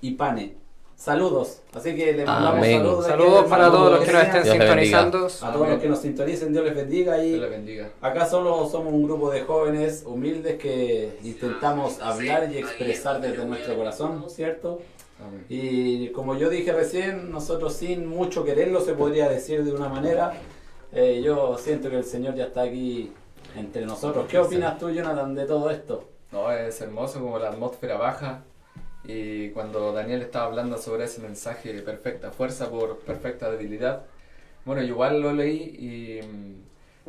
[0.00, 0.54] y PANE.
[0.96, 1.62] Saludos.
[1.74, 2.78] Así que le mandamos Amén.
[2.78, 3.06] saludos.
[3.06, 4.42] Saludos al para todos los que nos estén.
[4.44, 5.28] Dios les sintonizando.
[5.42, 7.16] A todos los que nos sintonicen, Dios les bendiga.
[7.16, 7.90] Dios Y le bendiga.
[8.00, 13.76] acá solo somos un grupo de jóvenes humildes que intentamos hablar y expresar desde nuestro
[13.76, 14.80] corazón, ¿cierto?
[15.24, 15.44] Amén.
[15.48, 20.34] Y como yo dije recién, nosotros sin mucho quererlo, se podría decir de una manera,
[20.92, 23.12] eh, yo siento que el Señor ya está aquí
[23.56, 24.26] entre nosotros.
[24.28, 26.08] ¿Qué opinas tú, Jonathan, de todo esto?
[26.30, 28.44] No, es hermoso como la atmósfera baja.
[29.04, 34.04] Y cuando Daniel estaba hablando sobre ese mensaje de perfecta fuerza por perfecta debilidad,
[34.64, 36.54] bueno, yo igual lo leí y mm,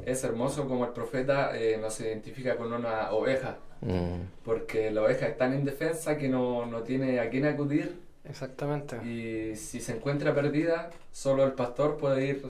[0.07, 5.27] es hermoso como el profeta eh, nos identifica con una oveja, Mm, porque la oveja
[5.27, 8.95] es tan indefensa que no, no tiene a quién acudir Exactamente.
[9.05, 12.45] y si se encuentra perdida, solo el pastor puede ir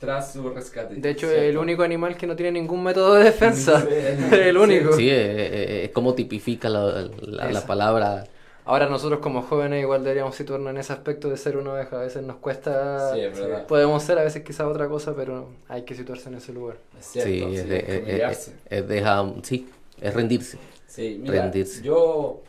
[0.00, 0.94] tras su rescate.
[0.96, 1.48] De hecho, es Cierto.
[1.50, 3.80] el único animal que no tiene ningún método de defensa.
[3.82, 3.88] Sí.
[4.34, 4.92] el único.
[4.94, 8.24] Sí, eh, eh, es como tipifica la, la- la palabra.
[8.64, 11.96] Ahora nosotros como jóvenes igual deberíamos situarnos en ese aspecto de ser una oveja.
[11.98, 13.12] A veces nos cuesta...
[13.14, 13.66] Sí, es verdad.
[13.66, 16.76] Podemos ser a veces quizá otra cosa, pero hay que situarse en ese lugar.
[16.98, 17.30] Es cierto.
[17.30, 17.56] sí, sí.
[17.56, 18.08] es, de- es
[18.38, 19.68] es- es- es deja- sí,
[20.00, 20.58] es rendirse.
[20.86, 21.82] Sí, mira, rendirse.
[21.82, 22.42] yo,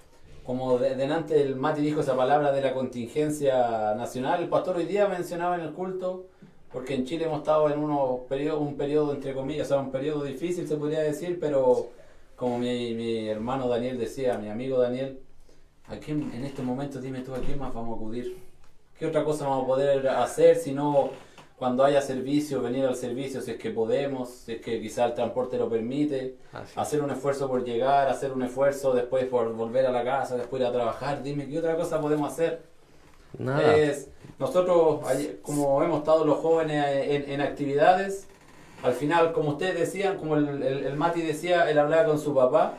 [0.45, 4.85] como de, delante el Mati dijo esa palabra de la contingencia nacional, el pastor hoy
[4.85, 6.25] día mencionaba en el culto
[6.71, 9.91] porque en Chile hemos estado en unos periodos, un periodo entre comillas, o sea, un
[9.91, 11.89] periodo difícil se podría decir, pero
[12.35, 15.19] como mi, mi hermano Daniel decía, mi amigo Daniel,
[15.87, 18.37] ¿a quién, en este momento dime tú a quién más vamos a acudir?
[18.97, 21.09] ¿Qué otra cosa vamos a poder hacer si no
[21.61, 25.13] cuando haya servicio, venir al servicio si es que podemos, si es que quizá el
[25.13, 26.73] transporte lo permite, Así.
[26.75, 30.59] hacer un esfuerzo por llegar, hacer un esfuerzo después por volver a la casa, después
[30.59, 32.63] ir a trabajar, dime qué otra cosa podemos hacer.
[33.37, 33.75] Nada.
[33.75, 34.99] Es, nosotros,
[35.41, 38.27] como hemos estado los jóvenes en, en actividades,
[38.83, 42.33] al final, como ustedes decían, como el, el, el Mati decía, él hablaba con su
[42.33, 42.73] papá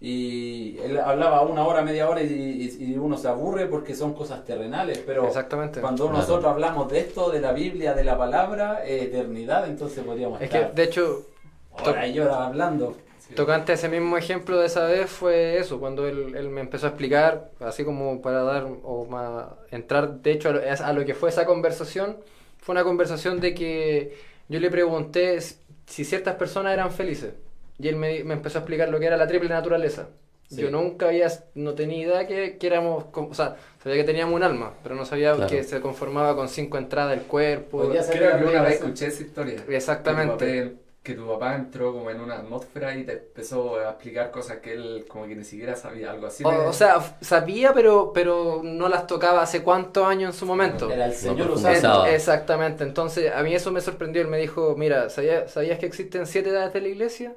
[0.00, 4.14] y él hablaba una hora, media hora y, y- y uno se aburre porque son
[4.14, 5.80] cosas terrenales, pero Exactamente.
[5.80, 6.18] cuando Claro.
[6.18, 10.50] nosotros hablamos de esto, de la Biblia, de la palabra, eh, eternidad, entonces podríamos Es
[10.50, 11.26] que, estar de hecho,
[11.70, 12.96] hora y hora hablando.
[13.34, 16.90] Tocante ese mismo ejemplo de esa vez fue eso, cuando él, él me empezó a
[16.90, 21.14] explicar, así como para dar o más, entrar de hecho a lo, a lo que
[21.14, 22.16] fue esa conversación,
[22.60, 24.16] fue una conversación de que
[24.48, 27.34] yo le pregunté si ciertas personas eran felices
[27.78, 30.08] y él me, me empezó a explicar lo que era la triple naturaleza.
[30.48, 30.60] Sí.
[30.60, 34.42] Yo nunca había, no tenía idea que, que éramos, o sea, sabía que teníamos un
[34.42, 35.48] alma, pero no sabía Claro.
[35.50, 37.88] que se conformaba con cinco entradas del cuerpo.
[37.88, 39.64] Creo que una vez escuché esa historia.
[39.68, 40.76] Exactamente.
[41.02, 44.74] Que tu, papá, entró como en una atmósfera y te empezó a explicar cosas que
[44.74, 46.44] él como que ni siquiera sabía, algo así.
[46.44, 50.46] O, de- o sea, sabía, pero, pero no las tocaba hace cuántos años en su
[50.46, 50.88] momento.
[50.90, 52.06] Era el Señor No.
[52.06, 54.22] Es- exactamente, entonces a mí eso me sorprendió.
[54.22, 57.34] Él me dijo, mira, ¿sabías, ¿sabías que existen siete edades de la iglesia?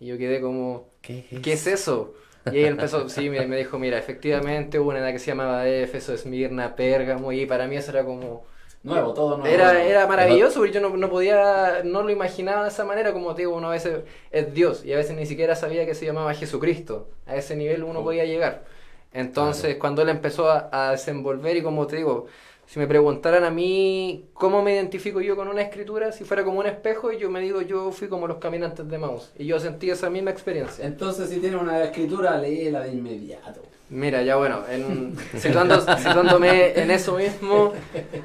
[0.00, 2.14] Y yo quedé como, ¿Qué es ¿qué es eso?
[2.50, 5.68] Y ahí empezó, sí, me, me dijo, mira, efectivamente hubo una edad que se llamaba
[5.68, 8.44] Éfeso, Esmirna, Pérgamo, y para mí eso era como...
[8.82, 9.46] Nuevo, todo nuevo.
[9.54, 13.34] Era, era maravilloso, porque yo no, no podía, no lo imaginaba de esa manera, como
[13.34, 16.04] te digo, uno a veces es Dios, y a veces ni siquiera sabía que se
[16.04, 17.08] llamaba Jesucristo.
[17.26, 18.04] A ese nivel uno Oh.
[18.04, 18.64] podía llegar.
[19.12, 22.26] Entonces, cuando él empezó a, a desenvolver, y como te digo,
[22.66, 26.58] si me preguntaran a mí cómo me identifico yo con una escritura, si fuera como
[26.60, 29.90] un espejo, yo me digo, yo fui como los caminantes de Maus, y yo sentí
[29.90, 30.86] esa misma experiencia.
[30.86, 33.60] Entonces, si tiene una escritura, léela de inmediato.
[33.90, 37.72] Mira, ya bueno, en, situando- situándome en eso mismo,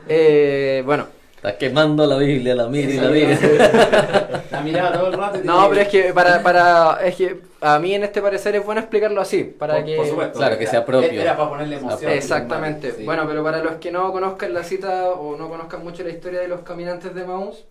[0.08, 4.44] eh, bueno, Está quemando la Biblia, la mira y la mira.
[4.52, 5.40] La mirada todo el rato.
[5.40, 8.66] y No, pero es que para, para es que a mí en este parecer es
[8.66, 10.40] bueno explicarlo así, para por, que por supuesto.
[10.40, 11.22] Claro, que sea propio.
[11.22, 12.12] Era para ponerle emoción.
[12.12, 12.92] Exactamente.
[12.94, 13.04] Sí.
[13.06, 16.40] Bueno, pero para los que no conozcan la cita o no conozcan mucho la historia
[16.40, 17.66] de los caminantes de Maús,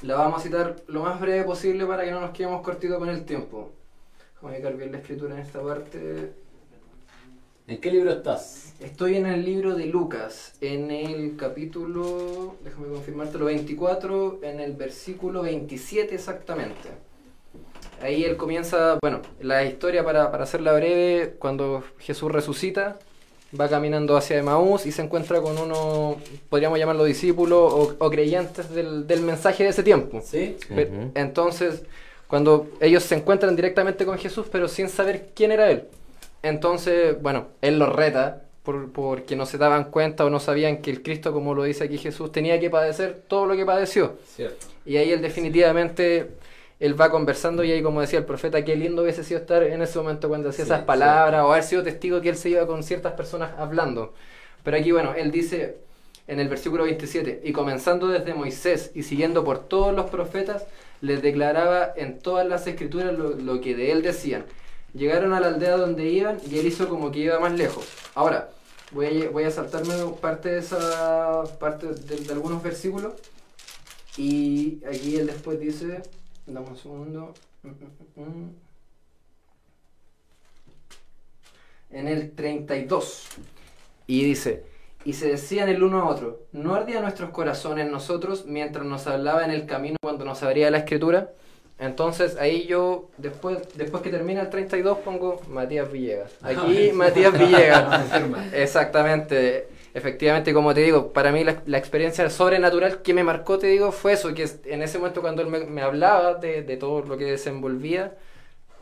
[0.00, 3.10] la vamos a citar lo más breve posible para que no nos quedemos cortitos con
[3.10, 3.72] el tiempo.
[4.40, 6.32] Vamos a ubicar bien la escritura en esta parte.
[7.66, 8.67] ¿En qué libro estás?
[8.80, 15.42] Estoy en el libro de Lucas, en el capítulo, déjame confirmártelo, 24, en el versículo
[15.42, 16.88] 27 exactamente.
[18.00, 23.00] Ahí él comienza, bueno, la historia para, para hacerla breve, cuando Jesús resucita,
[23.58, 26.16] va caminando hacia Emaús y se encuentra con uno,
[26.48, 30.20] podríamos llamarlo discípulo o, o creyentes del, del mensaje de ese tiempo.
[30.22, 30.56] ¿Sí?
[31.16, 31.82] Entonces,
[32.28, 35.88] cuando ellos se encuentran directamente con Jesús, pero sin saber quién era él.
[36.42, 40.90] Entonces, bueno, él los reta por, porque no se daban cuenta o no sabían que
[40.90, 44.18] el Cristo, como lo dice aquí Jesús, tenía que padecer todo lo que padeció.
[44.26, 44.66] Cierto.
[44.84, 46.30] Y ahí él definitivamente,
[46.80, 49.82] él va conversando y ahí como decía el profeta, qué lindo hubiese sido estar en
[49.82, 52.82] ese momento cuando Sí, esas palabras o haber sido testigo que él se iba con
[52.82, 54.14] ciertas personas hablando.
[54.64, 55.76] Pero aquí, bueno, él dice
[56.26, 60.66] en el versículo 27, y comenzando desde Moisés y siguiendo por todos los profetas,
[61.00, 64.44] les declaraba en todas las escrituras lo, lo que de él decían.
[64.98, 67.86] Llegaron a la aldea donde iban y él hizo como que iba más lejos.
[68.16, 68.50] Ahora,
[68.90, 73.12] voy a, saltarme parte de esa parte de, algunos versículos.
[74.16, 76.02] Y aquí él después dice,
[76.46, 77.32] dame un segundo.
[81.90, 83.28] En el 32.
[84.08, 84.64] Y dice,
[85.04, 89.44] y se decían el uno a otro, ¿no ardía nuestros corazones nosotros mientras nos hablaba
[89.44, 91.30] en el camino cuando nos abría la escritura?
[91.78, 96.32] Entonces ahí yo, después, después que termina el 32, pongo Matías Villegas.
[96.42, 98.12] Aquí Matías Villegas.
[98.52, 99.68] Exactamente.
[99.94, 103.90] Efectivamente, como te digo, para mí la, la experiencia sobrenatural que me marcó, te digo,
[103.90, 107.16] fue eso, que en ese momento cuando él me, me hablaba de, de todo lo
[107.16, 108.14] que desenvolvía,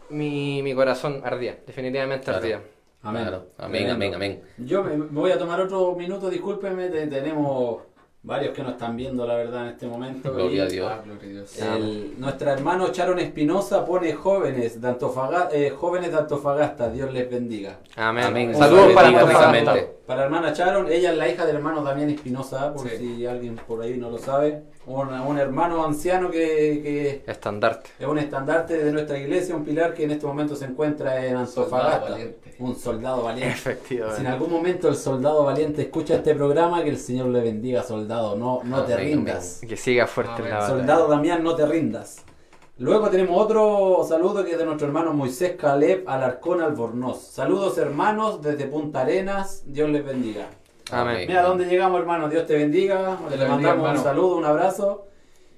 [0.08, 2.38] mi, mi corazón ardía, definitivamente Claro.
[2.38, 2.60] ardía.
[3.02, 3.22] Amén.
[3.22, 3.46] Claro.
[3.58, 4.42] Amén, amén, amén.
[4.58, 7.82] Yo me, me voy a tomar otro minuto, discúlpeme, te- tenemos
[8.26, 10.32] varios que nos están viendo, la verdad, en este momento.
[10.34, 10.90] Gloria y a Dios.
[10.92, 11.58] Ah, gloria a Dios.
[11.62, 17.30] el- nuestra hermano Charon Espinosa pone jóvenes de, Antofaga- eh, jóvenes de Antofagasta, Dios les
[17.30, 17.78] bendiga.
[17.94, 18.24] Amén.
[18.24, 18.54] Amén.
[18.54, 19.74] Saludos para Antofagasta.
[20.06, 22.96] Para la hermana Sharon, ella es la hija del hermano Damián Espinosa, por Sí.
[23.16, 24.62] si alguien por ahí no lo sabe.
[24.86, 26.38] Un, un hermano anciano que,
[26.82, 27.90] que Estandarte.
[27.98, 31.44] es un estandarte de nuestra iglesia, un pilar que en este momento se encuentra en
[31.46, 32.10] Soldado Antofagasta.
[32.10, 32.45] valiente.
[32.58, 33.52] Un soldado valiente.
[33.52, 34.20] Efectivamente.
[34.20, 37.82] Si en algún momento el soldado valiente escucha este programa, que el Señor le bendiga,
[37.82, 38.36] soldado.
[38.36, 39.60] No, no te Amén, rindas.
[39.66, 40.60] Que siga fuerte en la Amén.
[40.60, 40.78] batalla.
[40.78, 42.24] Soldado Damián, no te rindas.
[42.78, 47.22] Luego tenemos otro saludo que es de nuestro hermano Moisés Caleb Alarcón Albornoz.
[47.22, 50.48] Saludos hermanos desde Punta Arenas, Dios les bendiga.
[50.90, 51.24] Amén.
[51.26, 53.18] Mira dónde llegamos hermano, Dios te bendiga.
[53.30, 55.06] Le te bendiga, mandamos un saludo, un abrazo.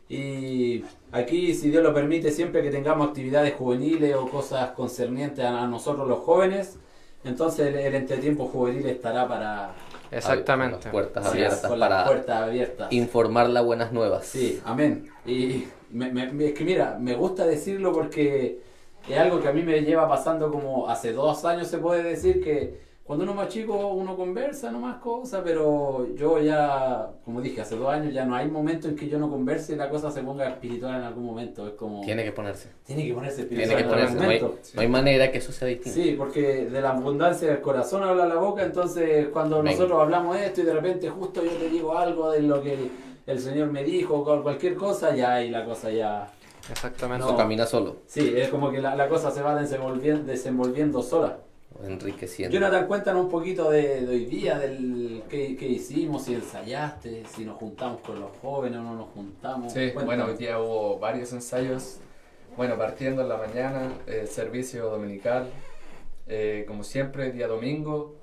[0.08, 5.66] Y aquí, si Dios lo permite, siempre que tengamos actividades juveniles o cosas concernientes a
[5.66, 6.78] nosotros los jóvenes,
[7.24, 9.72] entonces el, el entretiempo juvenil estará para...
[10.10, 10.76] Exactamente.
[10.76, 12.92] Con las puertas sí, abiertas con las para puertas abiertas.
[12.92, 14.24] informar las buenas nuevas.
[14.24, 15.08] Sí, amén.
[15.26, 18.60] Y me- me- me- es que mira, me gusta decirlo porque
[19.08, 22.42] es algo que a mí me lleva pasando como hace dos años se puede decir
[22.42, 27.40] que cuando uno es más chico uno conversa no más cosas, pero yo ya, como
[27.40, 29.88] dije, hace dos años ya no hay momento en que yo no converse y la
[29.88, 31.66] cosa se ponga espiritual en algún momento.
[31.66, 32.02] Es como...
[32.02, 32.68] Tiene que ponerse.
[32.84, 34.26] tiene que ponerse Tiene espiritual que en algún ponerse.
[34.26, 34.74] No hay, momento.
[34.74, 35.98] no hay manera que eso sea distinto.
[35.98, 39.70] Sí, porque de la abundancia del corazón habla la boca, entonces cuando Venga.
[39.70, 42.90] nosotros hablamos de esto y de repente justo yo te digo algo de lo que
[43.24, 46.30] el, Señor me dijo o cualquier cosa, ya ahí la cosa ya...
[46.70, 47.24] Exactamente.
[47.24, 51.38] Eso camina solo, Sí, es como que la, la cosa se va desenvolviendo, desenvolviendo sola.
[51.84, 52.54] Enriqueciendo.
[52.54, 57.44] Jonathan, cuéntanos un poquito de, de hoy día, del qué, qué hicimos, si ensayaste, si
[57.44, 59.72] nos juntamos con los jóvenes o no nos juntamos.
[59.72, 60.06] Sí, Cuéntanos.
[60.06, 61.98] bueno, hoy día hubo varios ensayos.
[62.56, 65.48] Bueno, partiendo en la mañana, el servicio dominical,
[66.26, 68.16] eh, como siempre, día domingo.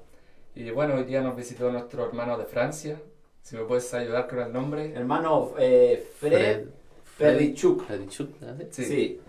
[0.55, 2.99] Y bueno, hoy día nos visitó nuestro hermano de Francia.
[3.41, 4.91] Si me puedes ayudar con el nombre.
[4.93, 6.65] Hermano eh, Fred,
[7.03, 7.85] Ferrichuk.
[7.85, 8.07] Freddy
[8.41, 8.83] ¿ah, Sí.
[8.85, 9.21] Sí.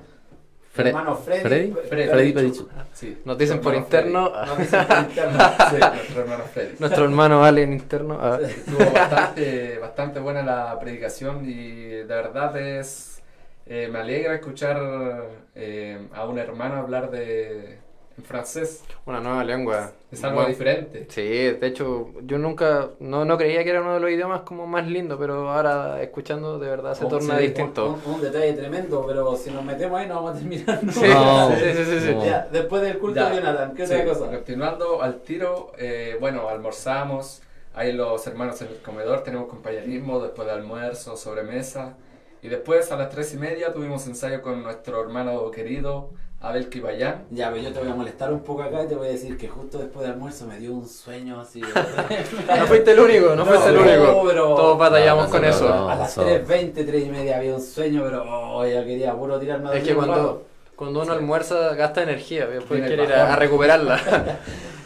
[0.76, 2.52] Fre- Hermano Freddy, Freddy, Freddy
[2.92, 3.18] sí.
[3.24, 5.38] Nos dicen por interno, Nos dicen por interno.
[5.70, 6.74] Sí, nuestro hermano Freddy.
[6.78, 8.18] nuestro hermano Ale en interno.
[8.20, 13.22] ah, Estuvo bastante, bastante buena la predicación y de verdad es
[13.66, 14.76] eh, me alegra escuchar
[15.54, 17.78] eh, a un hermano hablar de
[18.18, 18.83] en francés.
[19.05, 19.92] una nueva lengua.
[20.11, 21.07] Es algo Bueno, diferente.
[21.11, 24.66] Sí, de hecho, yo nunca, no, no creía que era uno de los idiomas como
[24.66, 27.98] más lindos, pero ahora escuchando de verdad se Oh, torna sí, distinto.
[28.07, 30.83] Un, un detalle tremendo, pero si nos metemos ahí no vamos a terminar.
[30.83, 30.92] ¿no?
[30.92, 31.50] Sí, No.
[31.57, 32.14] sí, sí, sí, sí.
[32.14, 32.24] No.
[32.24, 33.29] Ya, después del culto Ya.
[33.31, 34.26] de Jonathan, ¿qué Sí, otra cosa?
[34.31, 37.42] Continuando al tiro, eh, bueno, almorzamos,
[37.74, 41.96] ahí los hermanos en el comedor, tenemos compañerismo después de almuerzo, sobremesa.
[42.42, 47.25] Y después a las tres y media tuvimos ensayo con nuestro hermano querido Abel Kibayán.
[47.31, 49.37] Ya, pero yo te voy a molestar un poco acá y te voy a decir
[49.38, 51.61] que justo después del almuerzo me dio un sueño así.
[52.59, 54.25] No fuiste el único, no, No, fuiste el único.
[54.27, 55.68] pero- Todos batallamos No, no, con no, eso.
[55.68, 55.88] no.
[55.88, 59.38] a las so- 3.20, 3 y media había un sueño, pero oh, ya quería puro
[59.38, 60.44] tirarme a Es que cuando,
[60.79, 61.11] uno Sí.
[61.11, 63.99] almuerza gasta energía, después quiere ir a, recuperarla.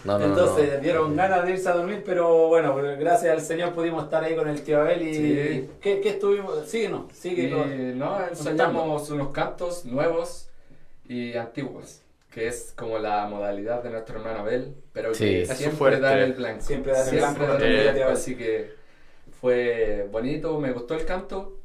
[0.03, 0.81] No, no, no, Entonces no.
[0.81, 4.35] dieron ganas de irse a dormir, pero bueno, pues, gracias al Señor pudimos estar ahí
[4.35, 5.15] con el tío Abel y...
[5.15, 5.71] Sí.
[5.79, 6.55] ¿Qué, qué estuvimos?
[6.67, 7.43] Síguenos, sigue.
[7.43, 10.49] Y con- no, ensayamos unos cantos nuevos
[11.13, 15.25] y antiguos, que es como la modalidad de nuestro hermano Abel, pero Sí.
[15.25, 16.01] que siempre fuerte.
[16.01, 16.61] da el blanco.
[16.63, 18.03] Siempre da el Siempre blanco, Abel.
[18.05, 18.73] así que
[19.41, 21.57] fue bonito, me gustó el canto.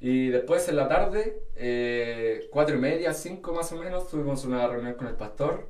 [0.00, 4.66] Y después en la tarde, eh, cuatro y media, cinco más o menos, tuvimos una
[4.68, 5.66] reunión con el pastor.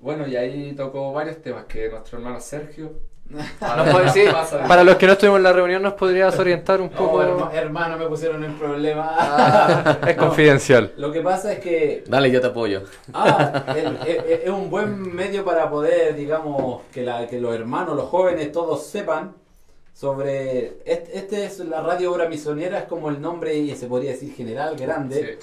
[0.00, 2.92] Bueno, y ahí tocó varios temas que nuestro hermano Sergio.
[3.60, 7.22] Para los que no estuvimos en la reunión, ¿nos podrías orientar un No, poco?
[7.22, 9.14] herma- hermano, me pusieron en problema.
[9.18, 10.26] Ah, es No.
[10.26, 10.92] confidencial.
[10.98, 12.82] Lo que pasa es que Dale, yo te apoyo.
[13.14, 18.52] Ah, es un buen medio para poder, digamos, que, la, que los hermanos, los jóvenes,
[18.52, 19.34] todos sepan
[19.94, 20.78] sobre...
[20.84, 24.34] Este, este es la radio obra misionera, es como el nombre, y se podría decir
[24.34, 25.38] general, grande.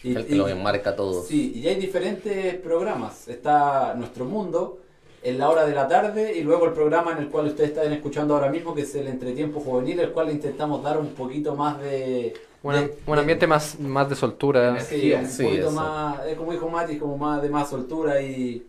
[0.00, 0.08] Sí.
[0.10, 1.22] Y- El que y- lo enmarca todo.
[1.22, 3.28] Sí, y hay diferentes programas.
[3.28, 4.78] Está Nuestro Mundo
[5.24, 7.92] en la hora de la tarde y luego el programa en el cual ustedes están
[7.92, 11.80] escuchando ahora mismo, que es el Entretiempo Juvenil, el cual intentamos dar un poquito más
[11.80, 12.34] de...
[12.62, 14.78] Un, de- un de- ambiente más, más de soltura.
[14.80, 15.70] Sí, un Sí, poquito eso.
[15.72, 18.66] más, es como dijo Mati, como más de más soltura y,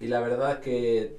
[0.00, 1.16] y la verdad es que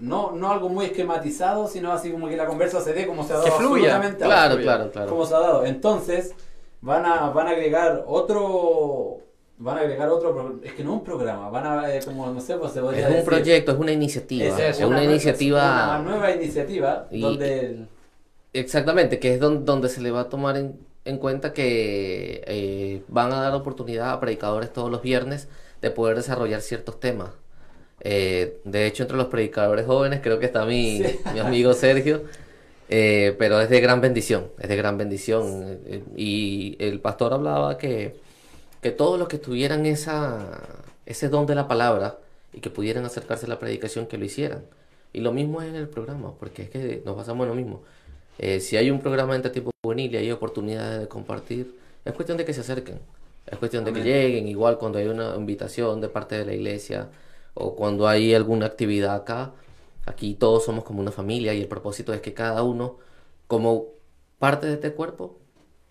[0.00, 3.32] no, no algo muy esquematizado, sino así como que la conversa se dé como se
[3.32, 3.96] ha dado Que fluya.
[3.96, 5.08] absolutamente Claro, claro, claro.
[5.10, 5.64] como se ha dado.
[5.64, 6.34] Entonces,
[6.80, 9.18] van a, van a agregar otro,
[9.58, 12.56] van a agregar otro, es que no un programa, van a, eh, como no sé,
[12.56, 14.44] pues se podría Es un proyecto, es una iniciativa.
[14.46, 15.98] es, Es, una iniciativa.
[16.00, 17.88] una nueva iniciativa Y- donde el-
[18.52, 23.02] Exactamente, que es don- donde se le va a tomar en, en cuenta que eh,
[23.08, 25.48] van a dar oportunidad a predicadores todos los viernes
[25.82, 27.30] de poder desarrollar ciertos temas.
[28.00, 31.18] Eh, de hecho, entre los predicadores jóvenes creo que está mi, Sí.
[31.34, 32.22] mi amigo Sergio,
[32.88, 35.78] eh, pero es de gran bendición, es de gran bendición.
[36.16, 38.16] y el pastor hablaba que,
[38.80, 40.62] que todos los que tuvieran esa,
[41.06, 42.18] ese don de la palabra
[42.52, 44.64] y que pudieran acercarse a la predicación, que lo hicieran.
[45.12, 47.82] Y lo mismo es en el programa, porque es que nos pasamos en lo mismo.
[48.38, 52.38] Eh, si hay un programa entre tiempo juvenil y hay oportunidades de compartir, es cuestión
[52.38, 53.00] de que se acerquen.
[53.46, 57.08] Es cuestión de que lleguen, igual cuando hay una invitación de parte de la iglesia
[57.54, 59.52] o cuando hay alguna actividad acá.
[60.06, 62.98] Aquí todos somos como una familia y el propósito es que cada uno,
[63.46, 63.86] como
[64.38, 65.38] parte de este cuerpo,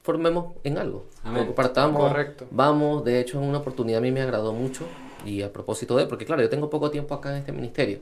[0.07, 1.03] formemos en algo.
[1.21, 1.47] Amén.
[1.47, 2.47] Compartamos, Correcto.
[2.49, 3.03] vamos.
[3.03, 4.85] De hecho, en una oportunidad a mí me agradó mucho
[5.25, 7.99] y a propósito de, porque claro, yo tengo poco tiempo acá en este ministerio.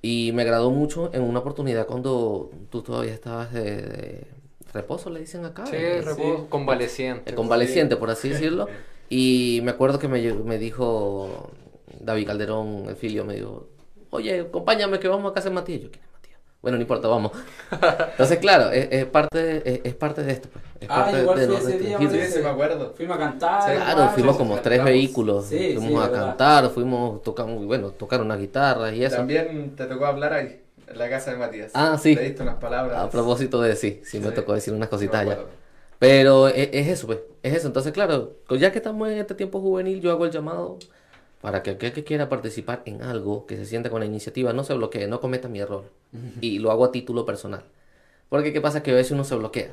[0.00, 4.26] Y me agradó mucho en una oportunidad cuando tú todavía estabas de, de
[4.72, 5.66] reposo, le dicen acá.
[5.66, 7.28] Sí, eh, reposo, convaleciente.
[7.28, 8.66] el convaleciente, por así decirlo.
[9.10, 11.50] Y me acuerdo que me, me dijo
[12.00, 13.68] David Calderón, el filio, me dijo,
[14.08, 15.80] oye, acompáñame que vamos a casa de Matías.
[15.82, 16.07] Yo, ¿quién es?
[16.60, 17.32] Bueno, no importa, vamos.
[17.70, 20.48] Entonces, claro, es, es parte, es, es parte de esto.
[20.52, 20.64] Pues.
[20.80, 21.98] Es Ah, parte igual de fui ese día.
[21.98, 22.94] Sí, sí, me acuerdo.
[22.96, 23.62] Fuimos a cantar.
[23.62, 23.76] Sí.
[23.76, 24.84] Claro, fuimos como tres cantamos.
[24.90, 26.26] vehículos, Sí, sí, fuimos a verdad.
[26.26, 29.16] cantar, fuimos, tocamos, bueno, tocar una guitarra y eso.
[29.16, 31.70] También te tocó hablar ahí, en la casa de Matías.
[31.74, 32.16] Ah, sí.
[32.16, 32.98] Te diste unas palabras.
[32.98, 35.38] A propósito de sí, sí, me tocó decir unas cositas allá.
[36.00, 37.66] Pero es, es eso, pues, es eso.
[37.68, 40.78] Entonces, claro, ya que estamos en este tiempo juvenil, yo hago el llamado
[41.40, 44.64] para que aquel que quiera participar en algo, que se sienta con la iniciativa, no
[44.64, 45.84] se bloquee, no cometa mi error.
[46.40, 47.62] Y lo hago a título personal.
[48.28, 49.72] Porque qué pasa que a veces uno se bloquea.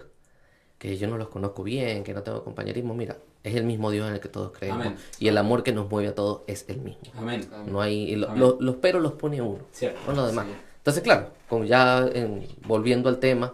[0.78, 2.94] Que yo no los conozco bien, que no tengo compañerismo.
[2.94, 4.86] Mira, es el mismo Dios en el que todos creemos.
[4.86, 4.98] Amén.
[5.20, 7.02] Y el amor que nos mueve a todos es el mismo.
[7.16, 7.48] Amén.
[7.68, 8.40] No hay, lo- Amén.
[8.42, 9.60] lo- los peros los pone uno.
[9.72, 10.00] Cierto.
[10.06, 10.46] Con lo demás.
[10.48, 10.54] Sí.
[10.78, 13.54] Entonces, claro, como ya en- volviendo al tema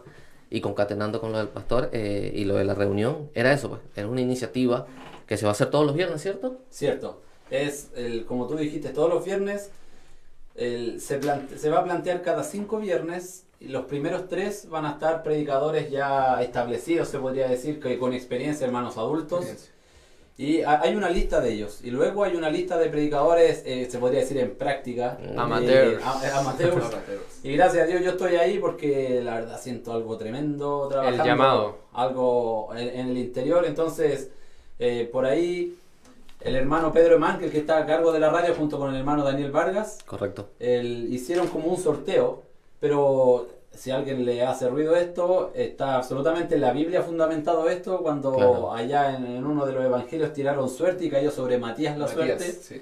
[0.50, 3.82] y concatenando con lo del pastor eh, y lo de la reunión, era eso, pues.
[3.96, 4.88] Era una iniciativa
[5.28, 6.58] que se va a hacer todos los viernes, ¿cierto?
[6.70, 7.22] Cierto.
[7.52, 9.70] Es, el, como tú dijiste, todos los viernes
[10.56, 14.86] el- se, plante- se va a plantear cada cinco viernes y los primeros tres van
[14.86, 19.46] a estar predicadores ya establecidos, se podría decir, que con experiencia, hermanos adultos.
[20.38, 21.82] Y ha- hay una lista de ellos.
[21.84, 25.20] Y luego hay una lista de predicadores, eh, se podría decir en práctica.
[25.38, 26.02] Amateurs.
[26.02, 26.86] eh, a- eh, amateurs.
[27.44, 31.26] Y gracias a Dios yo estoy ahí porque la verdad siento algo tremendo trabajando.
[31.26, 31.78] llamado.
[31.94, 33.66] Algo en, en el interior.
[33.66, 34.30] Entonces,
[34.80, 35.78] eh, por ahí
[36.44, 39.24] el hermano Pedro Emankel, que está a cargo de la radio, junto con el hermano
[39.24, 40.48] Daniel Vargas, Correcto.
[40.60, 42.44] el- hicieron como un sorteo.
[42.80, 48.00] Pero si a alguien le hace ruido esto, está absolutamente en la Biblia fundamentado esto.
[48.00, 48.74] Cuando Claro.
[48.74, 52.16] allá en, en uno de los evangelios tiraron suerte y cayó sobre Matías la Matías,
[52.42, 52.52] suerte.
[52.52, 52.82] sí.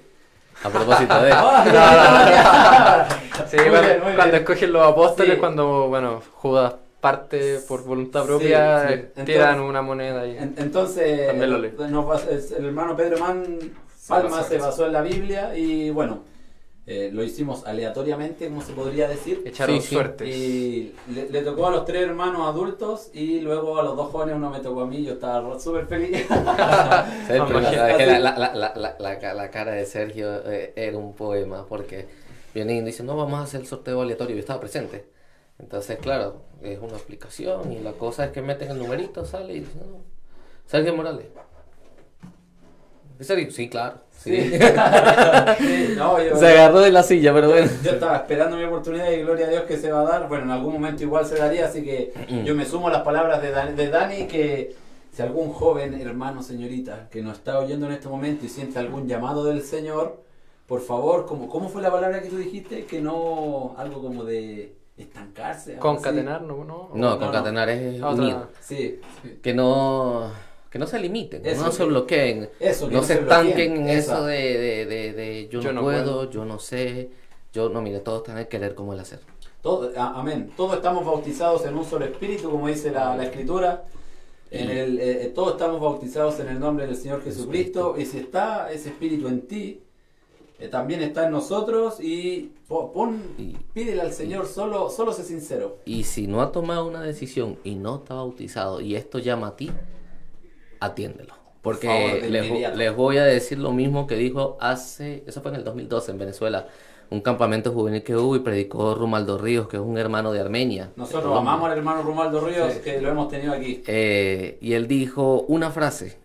[0.62, 1.30] A propósito de...
[1.34, 3.06] ¡Ah!
[3.48, 5.40] Sí, Muy cuando, bien, escogen los apóstoles, Sí.
[5.40, 8.94] cuando, bueno, Judas parte por voluntad propia, sí.
[8.94, 10.36] eh, tiran Entonces- una moneda ahí.
[10.36, 13.58] En- Entonces, También lo nos el hermano Pedro Man
[14.08, 16.24] Palma se basó en la Biblia y bueno,
[16.86, 19.42] eh, lo hicimos aleatoriamente, como se podría decir.
[19.46, 20.26] Echaron Sí, suertes.
[20.28, 24.34] Y le, le tocó a los tres hermanos adultos y luego a los dos jóvenes
[24.36, 26.26] uno me tocó a mí, yo estaba súper feliz.
[26.30, 27.06] La,
[28.18, 32.08] la, la, la, la, la ca- la cara de Sergio eh, era un poema, porque
[32.54, 35.06] vienen y dicen, no, vamos a hacer el sorteo aleatorio, yo estaba presente.
[35.58, 39.60] Entonces, claro, es una aplicación y la cosa es que meten el numerito, sale y
[39.60, 39.98] dicen, no,
[40.66, 41.26] Sergio Morales.
[43.18, 43.50] ¿Es Sergio?
[43.50, 43.98] Sí, claro.
[44.12, 44.36] Sí.
[45.58, 47.70] Sí, no, yo, Se agarró de la silla, pero bueno.
[47.82, 50.28] yo estaba esperando mi oportunidad y gloria a Dios que se va a dar.
[50.28, 52.12] Bueno, en algún momento igual se daría, así que
[52.44, 54.74] yo me sumo a las palabras de Dani, de Dani que
[55.12, 59.08] si algún joven, hermano, señorita, que nos está oyendo en este momento y siente algún
[59.08, 60.22] llamado del Señor,
[60.66, 62.84] por favor, ¿cómo, cómo fue la palabra que tú dijiste?
[62.84, 65.76] Que no, algo como de estancarse.
[65.76, 66.64] Concatenar, ¿no?
[66.64, 67.18] No, No, no.
[67.18, 68.36] concatenar es Ah, unir.
[68.60, 69.00] Sí,
[69.42, 70.30] Que no,
[70.70, 72.48] que no se limiten, Eso, no se que- bloqueen.
[72.60, 76.04] eso, no se estanquen en eso de, de, de, de yo, Yo no no puedo,
[76.04, 76.30] puedo.
[76.30, 77.10] yo no sé.
[77.52, 79.20] Yo no, mire, todos tienen que querer como el hacer.
[79.62, 80.50] todo, a- amén.
[80.56, 83.84] Todos estamos bautizados en un solo espíritu, como dice la, la escritura.
[84.52, 87.94] En el, eh, eh, todos estamos bautizados en el nombre del Señor Jesucristo.
[87.98, 89.82] Y si está ese espíritu en ti,
[90.60, 92.00] eh, también está en nosotros.
[92.00, 93.20] Y pon,
[93.72, 95.78] pídele al Señor, solo, solo sé sincero.
[95.84, 99.56] Y si no ha tomado una decisión y no está bautizado y esto llama a
[99.56, 99.70] ti,
[100.80, 101.34] atiéndelo.
[101.62, 101.88] Porque
[102.22, 106.12] Por les, voy a decir lo mismo que dijo hace, eso fue en el 2012
[106.12, 106.68] en Venezuela,
[107.10, 110.90] un campamento juvenil que hubo y predicó Rumaldo Ríos, que es un hermano de Armenia.
[110.96, 112.80] Nosotros amamos al hermano Romualdo Ríos, Sí.
[112.82, 113.82] que lo hemos tenido aquí.
[113.86, 116.16] Eh, y él dijo una frase,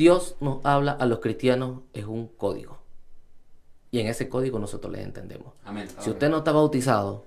[0.00, 2.78] Dios nos habla a los cristianos es un código.
[3.90, 5.52] Y en ese código nosotros le entendemos.
[5.62, 5.88] Amén.
[5.98, 7.26] Si usted no está bautizado,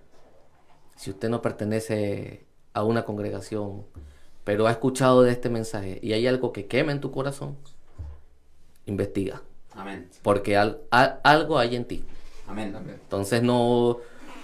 [0.95, 3.85] si usted no pertenece a una congregación,
[4.43, 7.57] pero ha escuchado de este mensaje y hay algo que quema en tu corazón,
[8.87, 9.43] investiga.
[9.75, 10.09] Amén.
[10.23, 12.03] Porque al- algo hay en ti.
[12.47, 12.75] Amén.
[12.75, 12.97] Amén.
[13.03, 13.97] Entonces no,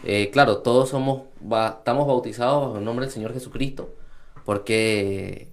[0.03, 3.89] eh, claro, todos somos, ba- estamos bautizados bajo el nombre del Señor Jesucristo,
[4.45, 5.47] porque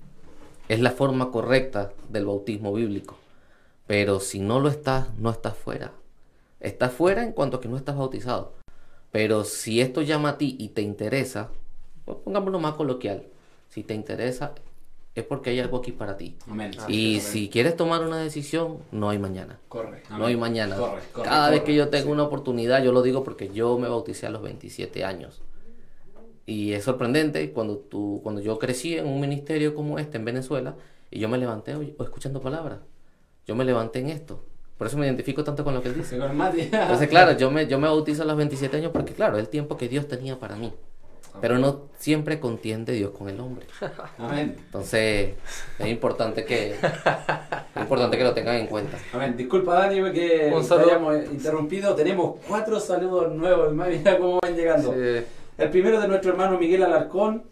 [0.68, 3.16] es la forma correcta del bautismo bíblico.
[3.86, 5.92] Pero si no lo estás, no estás fuera.
[6.60, 8.54] Estás fuera en cuanto a que no estás bautizado.
[9.12, 11.50] Pero si esto llama a ti y te interesa,
[12.04, 13.24] pues pongámoslo más coloquial.
[13.68, 14.54] Si te interesa,
[15.14, 16.36] es porque hay algo aquí para ti.
[16.48, 16.72] Amén.
[16.88, 19.58] y si quieres tomar una decisión, no hay mañana.
[19.68, 20.02] Corre.
[20.08, 20.18] Amén.
[20.18, 20.76] No hay mañana.
[20.76, 22.10] Corre, corre, Cada vez que yo tengo sí.
[22.12, 25.40] una oportunidad, yo lo digo porque yo me bauticé a los 27 años.
[26.46, 30.76] Y es sorprendente cuando, tú, cuando yo crecí en un ministerio como este en Venezuela
[31.10, 32.78] y yo me levanté o- o escuchando palabras.
[33.46, 34.44] Yo me levanté en esto.
[34.78, 36.16] Por eso me identifico tanto con lo que él dice.
[36.72, 39.48] Entonces, claro, yo me, yo me bautizo a los 27 años porque, claro, es el
[39.48, 40.72] tiempo que Dios tenía para mí.
[41.40, 43.66] Pero no siempre contiende Dios con el hombre.
[44.16, 44.56] Amén.
[44.58, 45.34] Entonces,
[45.78, 48.96] es importante que, es importante que lo tengan en cuenta.
[49.12, 49.36] Amén.
[49.36, 51.94] Disculpa, Dani, que te hayamos interrumpido.
[51.94, 53.70] Tenemos cuatro saludos nuevos.
[53.74, 54.94] Mira cómo van llegando.
[54.94, 55.24] Sí.
[55.58, 57.44] El primero de nuestro hermano Miguel Alarcón.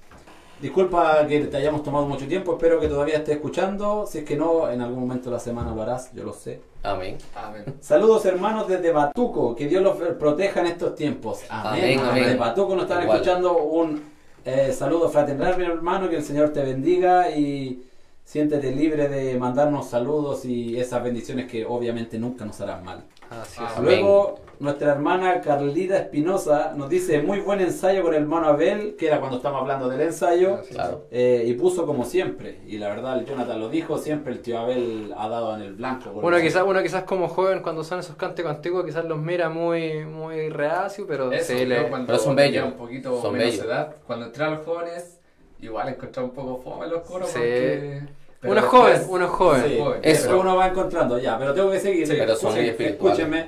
[0.61, 2.53] Disculpa que te hayamos tomado mucho tiempo.
[2.53, 4.07] Espero que todavía esté escuchando.
[4.07, 6.13] Si es que no, en algún momento de la semana lo harás.
[6.13, 6.61] Yo lo sé.
[6.83, 7.17] Amén.
[7.35, 7.65] Amén.
[7.81, 11.41] Saludos hermanos desde Batuco, que Dios los proteja en estos tiempos.
[11.49, 11.99] Amén.
[11.99, 12.25] Amén, amén.
[12.25, 13.17] Desde Batuco nos están Igual.
[13.17, 14.03] escuchando un
[14.45, 17.83] eh, saludo fraternal, mi hermano, que el Señor te bendiga y
[18.23, 23.05] siéntete libre de mandarnos saludos y esas bendiciones que obviamente nunca nos harán mal.
[23.31, 23.71] Así es.
[23.79, 24.03] Amén.
[24.03, 29.07] Luego, nuestra hermana Carlita Espinosa nos dice muy buen ensayo con el hermano Abel, que
[29.09, 30.61] era cuando estamos hablando del ensayo.
[30.71, 31.05] Claro.
[31.11, 34.59] eh, y puso como siempre, y la verdad el Jonathan lo dijo, siempre el tío
[34.59, 36.31] Abel ha dado en el blanco.
[36.31, 40.05] la- quizás, uno quizás como joven cuando son esos cánticos antiguos quizás los mira muy,
[40.05, 41.85] muy reacio, pero Eso, sí yo le...
[41.85, 42.65] Pero son bellos.
[42.67, 43.65] un poquito Son bellos.
[43.65, 45.21] edad, cuando entré a los jóvenes,
[45.61, 47.35] igual encontré un poco fome los coros Sí.
[47.39, 48.03] porque...
[48.41, 49.63] pero Uno es después- joven, uno es joven.
[49.67, 50.01] Sí, joven.
[50.03, 50.27] Eso.
[50.29, 52.07] eso uno va encontrando ya, pero tengo que seguir.
[52.07, 52.55] Sí, pero son.
[52.59, 53.47] Escúchenme.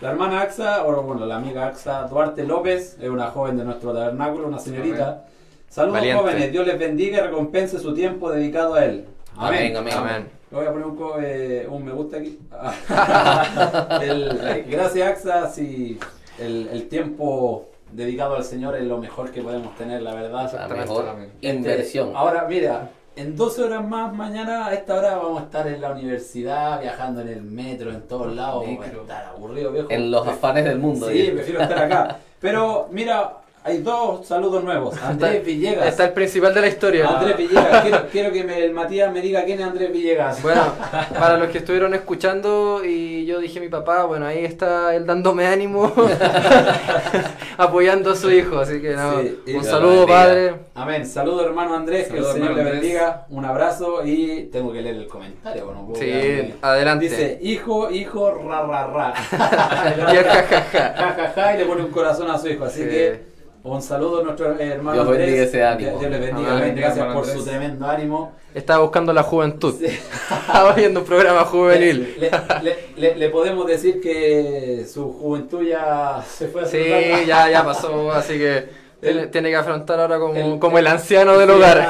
[0.00, 3.92] La hermana Axa, o bueno, la amiga Axa Duarte López, es una joven de nuestro
[3.92, 5.24] tabernáculo, una señorita.
[5.68, 6.20] Saludos Valiente.
[6.22, 9.06] jóvenes, Dios les bendiga y recompense su tiempo dedicado a él.
[9.36, 9.94] Amén, amén.
[9.96, 10.28] Amén.
[10.50, 12.38] Le voy a poner un, co- eh, un me gusta aquí.
[14.02, 15.98] El- eh, gracias Axa, si
[16.38, 20.50] el, el tiempo dedicado al Señor es lo mejor que podemos tener, la verdad.
[20.52, 21.32] La mejor Amén.
[21.40, 22.08] inversión.
[22.08, 25.80] Este, ahora, mira, en 12 horas más mañana, a esta hora vamos a estar en
[25.80, 28.64] la universidad, viajando en el metro, en todos lados.
[28.64, 29.88] Vamos a estar aburrido, viejo.
[29.90, 31.08] En los afanes del mundo.
[31.08, 32.18] Sí, prefiero estar acá.
[32.40, 34.96] Pero mira, hay dos saludos nuevos.
[35.02, 35.86] Andrés Está- Villegas.
[35.88, 37.08] Está el principal de la historia.
[37.08, 37.82] Andrés Villegas.
[37.82, 40.42] Quiero, quiero que me- el Matías me diga quién es Andrés Villegas.
[40.42, 40.62] Bueno,
[41.18, 45.04] para los que estuvieron escuchando y yo dije a mi papá, bueno, ahí está él
[45.06, 45.92] dándome ánimo,
[47.58, 50.54] apoyando a su hijo, así que no, Sí, un saludo padre.
[50.74, 51.04] Amén.
[51.06, 53.26] Saludo hermano Andrés, que el Señor le bendiga.
[53.30, 55.66] Un abrazo y tengo que leer el comentario.
[55.66, 57.04] Bueno, puedo Sí, quedarme- adelante.
[57.08, 59.14] Dice, hijo, hijo, ra, ra, ra.
[60.12, 60.70] Y el jajaja.
[60.70, 62.64] ja, ja, ja, y le pone un corazón a su hijo.
[62.64, 62.88] Así Sí.
[62.88, 63.37] que
[63.74, 65.26] un saludo a nuestro hermano Dios Andrés.
[65.26, 65.98] bendiga ese ánimo.
[65.98, 66.56] Dios bendiga.
[66.56, 66.74] Amén.
[66.76, 68.32] Gracias por su tremendo ánimo.
[68.54, 69.74] Estaba buscando la juventud.
[69.78, 69.86] Sí.
[70.46, 72.16] Estaba viendo un programa juvenil.
[72.20, 72.30] Le,
[72.62, 76.78] le- le- le podemos decir que su juventud ya se fue a Sí,
[77.26, 78.68] ya, ya pasó, así que
[79.00, 81.86] tiene, tiene que afrontar ahora como, El- como el anciano del hogar.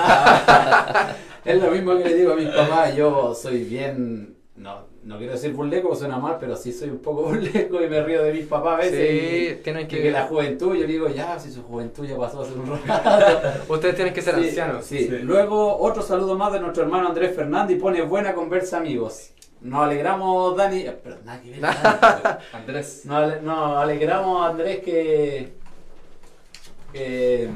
[1.44, 2.94] es lo mismo que le digo a mis papás.
[2.96, 4.34] Yo soy bien.
[4.56, 7.88] No, no quiero decir burleco, porque suena mal, pero sí soy un poco burleco y
[7.88, 9.54] me río de mis papás a veces.
[9.56, 12.52] Sí, tienen que- que la juventud, yo digo, ya, si su juventud ya pasó hace
[12.52, 13.48] un rato.
[13.72, 14.84] Ustedes tienen que ser Sí, ancianos.
[14.84, 14.98] sí.
[15.08, 15.18] Sí.
[15.22, 19.30] Luego, otro saludo más de nuestro hermano Andrés Fernández y pone buena conversa, amigos.
[19.60, 20.82] Nos alegramos, Dani.
[20.82, 21.78] eh, Perdón, nada que ver, Dani.
[22.52, 23.02] Andrés.
[23.06, 25.52] Nos, ale- nos alegramos, Andrés, que,
[26.92, 27.48] que,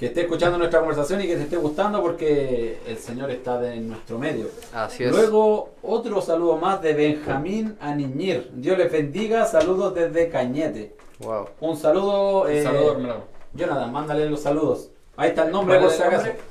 [0.00, 3.74] que esté escuchando nuestra conversación y que te esté gustando porque el Señor está de-
[3.74, 4.46] en nuestro medio.
[4.72, 5.10] Así es.
[5.12, 8.50] Luego, otro saludo más de Benjamín Aniñir.
[8.54, 9.44] Dios les bendiga.
[9.44, 10.96] Saludos desde Cañete.
[11.18, 11.48] Wow.
[11.60, 12.44] Un saludo.
[12.44, 13.14] Un eh, saludo, hermano.
[13.52, 14.90] Jonathan, mándale los saludos.
[15.18, 16.26] Ahí está el nombre ¿Cuál por es si el acaso.
[16.28, 16.42] nombre?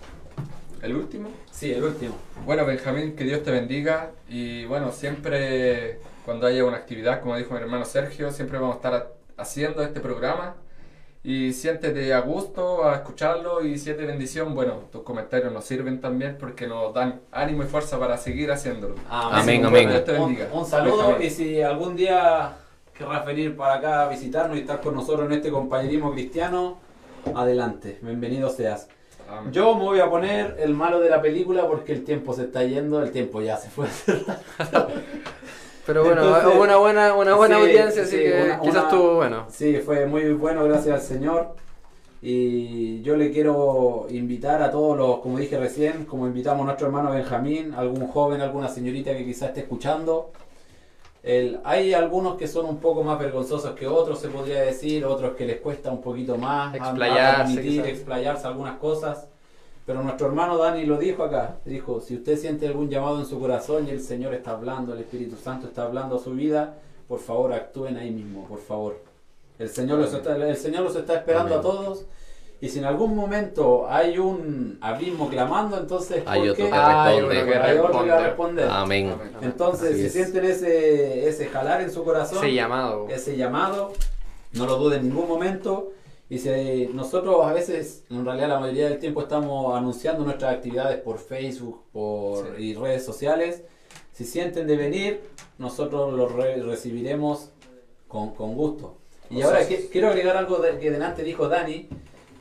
[0.84, 1.30] ¿El último?
[1.52, 2.14] Sí, el último.
[2.45, 4.12] Bueno, Benjamín, que Dios te bendiga.
[4.30, 8.78] Y bueno, siempre cuando haya una actividad, como dijo mi hermano Sergio, siempre vamos a
[8.78, 9.08] estar ha-
[9.41, 10.56] haciendo este programa.
[11.22, 15.65] Y siéntete a gusto a escucharlo y si es de bendición, bueno, tus comentarios nos
[15.65, 18.95] sirven también porque nos dan ánimo y fuerza para seguir haciéndolo.
[19.09, 19.89] Amén, amén.
[20.05, 20.47] Te Un, bendiga.
[20.53, 22.53] un saludo y si algún día
[22.97, 26.78] querrás venir para acá a visitarnos y estar con nosotros en este compañerismo cristiano,
[27.36, 28.88] adelante, bienvenido seas.
[29.30, 29.51] Amén.
[29.51, 32.63] Yo me voy a poner el malo de la película porque el tiempo se está
[32.63, 33.88] yendo, el tiempo ya se fue.
[35.90, 38.74] Pero bueno, Entonces, hubo una buena, una buena sí, audiencia, así sí, que una- quizás
[38.76, 39.46] una- estuvo bueno.
[39.50, 41.56] Sí, fue muy bueno, gracias al Señor.
[42.22, 46.86] Y yo le quiero invitar a todos los, como dije recién, como invitamos a nuestro
[46.86, 50.30] hermano Benjamín, algún joven, alguna señorita que quizás esté escuchando.
[51.24, 55.34] El- hay algunos que son un poco más vergonzosos que otros, se podría decir, otros
[55.36, 57.88] que les cuesta un poquito más Explayarse, quizás.
[57.88, 59.28] explayarse algunas cosas.
[59.90, 63.40] Pero nuestro hermano Dani lo dijo acá, dijo, si usted siente algún llamado en su
[63.40, 66.76] corazón y el Señor está hablando, el Espíritu Santo está hablando a su vida,
[67.08, 69.00] por favor actúen ahí mismo, por favor.
[69.58, 71.58] El Señor los está, el Señor los está esperando Amén.
[71.58, 72.06] a todos.
[72.62, 77.46] Y si en algún momento hay un abismo clamando, entonces Hay ¿por otro que responde.
[77.46, 78.62] que Hay otro que va a responde.
[78.62, 78.68] responder.
[78.70, 79.10] Amén.
[79.12, 79.32] Amén.
[79.42, 80.14] Entonces, Así si es.
[80.14, 83.08] sienten ese, ese jalar en su corazón, Ese llamado.
[83.10, 83.94] ese llamado,
[84.54, 85.94] no lo duden en ningún momento.
[86.30, 91.02] Y si nosotros a veces, en realidad la mayoría del tiempo estamos anunciando nuestras actividades
[91.02, 92.64] por Facebook por, Sí.
[92.64, 93.64] y redes sociales,
[94.14, 95.22] si sienten de venir,
[95.58, 97.50] nosotros los re- recibiremos
[98.08, 98.96] con, con gusto.
[99.32, 101.88] Y Con ahora que- quiero agregar algo de- que delante dijo Dani,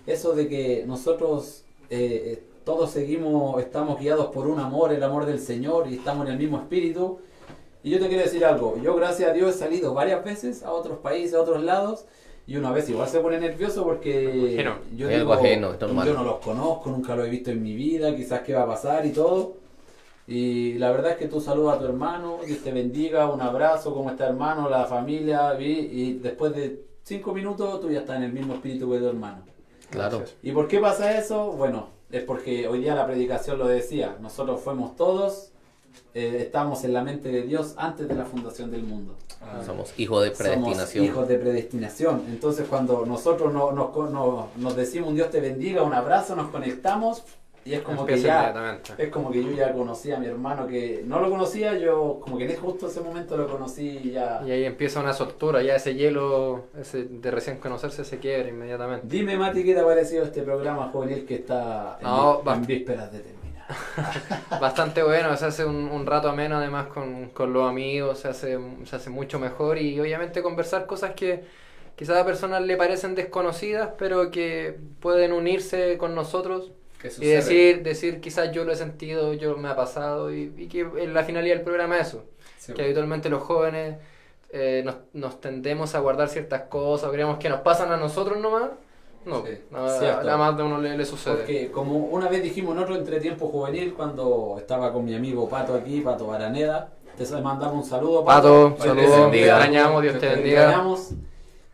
[0.07, 5.25] eso de que nosotros eh, eh, todos seguimos, estamos guiados por un amor, el amor
[5.25, 7.21] del Señor, y estamos en el mismo espíritu.
[7.83, 10.73] Y yo te quiero decir algo, yo gracias a Dios he salido varias veces a
[10.73, 12.05] otros países, a otros lados,
[12.49, 14.79] y una vez igual se pone nervioso porque Ajeno.
[14.97, 16.09] yo, Es algo ajeno, es normal.
[16.09, 18.67] yo no los conozco, nunca los he visto en mi vida, quizás qué va a
[18.67, 19.59] pasar y todo.
[20.27, 23.93] Y la verdad es que tú saludas a tu hermano, Dios te bendiga, un abrazo,
[23.93, 24.71] ¿cómo está hermano?
[24.71, 28.91] La familia, vi, y después de cinco minutos tú ya estás en el mismo espíritu
[28.91, 29.43] que tu hermano.
[29.91, 30.25] Claro.
[30.43, 31.53] ¿Y por qué pasa eso?
[31.53, 35.53] Bueno, es porque hoy día la predicación lo decía, nosotros fuimos todos,
[36.15, 39.15] eh, estamos en la mente de Dios antes de la fundación del mundo.
[39.41, 41.05] Ah, Somos hijos de Somos predestinación.
[41.05, 42.23] hijos de predestinación.
[42.29, 46.49] Entonces cuando nosotros no- nos, no- nos decimos un Dios te bendiga, un abrazo, nos
[46.51, 47.23] conectamos
[47.65, 48.81] y es como que ya...
[48.97, 52.39] Es como que yo ya conocía a mi hermano que no lo conocía, yo como
[52.39, 54.43] que en justo ese momento lo conocí y ya...
[54.47, 59.07] Y ahí empieza una soltura, ya ese hielo ese de recién conocerse se quiebra inmediatamente.
[59.07, 63.13] Dime Mati, ¿qué te ha parecido este programa juvenil que está en, No, en vísperas
[63.13, 63.38] de terminar?
[64.59, 68.59] Bastante bueno, se hace un, un rato ameno además con, con los amigos, se hace,
[68.85, 71.45] se hace mucho mejor y obviamente conversar cosas que
[71.97, 77.83] quizás a personas le parecen desconocidas, pero que pueden unirse con nosotros ¿Qué y decir,
[77.83, 81.25] decir quizás yo lo he sentido, yo me ha pasado y, y que en la
[81.25, 82.25] finalidad del programa es eso,
[82.59, 83.99] Sí, que habitualmente los jóvenes
[84.51, 88.39] eh, nos, nos tendemos a guardar ciertas cosas, o creemos que nos pasan a nosotros
[88.39, 88.71] nomás.
[89.29, 91.37] No, Sí, nada, más de uno le, le sucede.
[91.37, 95.75] Porque como una vez dijimos en otro entretiempo juvenil, cuando estaba con mi amigo Pato
[95.75, 99.57] aquí, Pato Baraneda, te mandamos un saludo, Pato, te saludos, te bendiga.
[99.57, 100.63] extrañamos, Dios te Te Te bendiga.
[100.63, 101.11] extrañamos.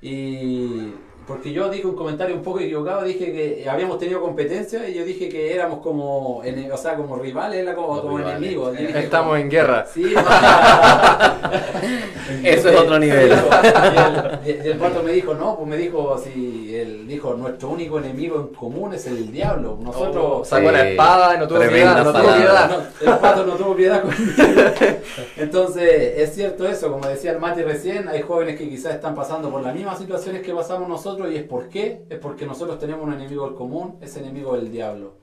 [0.03, 0.95] Y
[1.27, 5.05] porque yo dije un comentario un poco equivocado, dije que habíamos tenido competencia y yo
[5.05, 8.39] dije que éramos como, ene- o sea, como rivales, era como, Como como rivales.
[8.39, 8.79] enemigos.
[8.79, 9.87] Yo dije Estamos como- en guerra.
[9.93, 10.15] Sí,
[12.45, 13.33] Eso es otro nivel.
[14.45, 17.71] Y el, y el pato me dijo, no, pues me dijo, si él dijo, nuestro
[17.71, 19.79] único enemigo en común es el diablo.
[19.81, 22.71] Nosotros Oh, sacó la Sí, espada y no tuvo tremenda piedad, no tuvo piedad.
[23.03, 24.23] no, el pato no tuvo piedad conmigo.
[25.37, 29.51] Entonces, es cierto eso, como decía el Mati recién, hay jóvenes que quizás están pasando
[29.51, 33.07] por las mismas situaciones que pasamos nosotros y es por qué, es porque nosotros tenemos
[33.07, 35.15] un enemigo en común, ese enemigo es el diablo.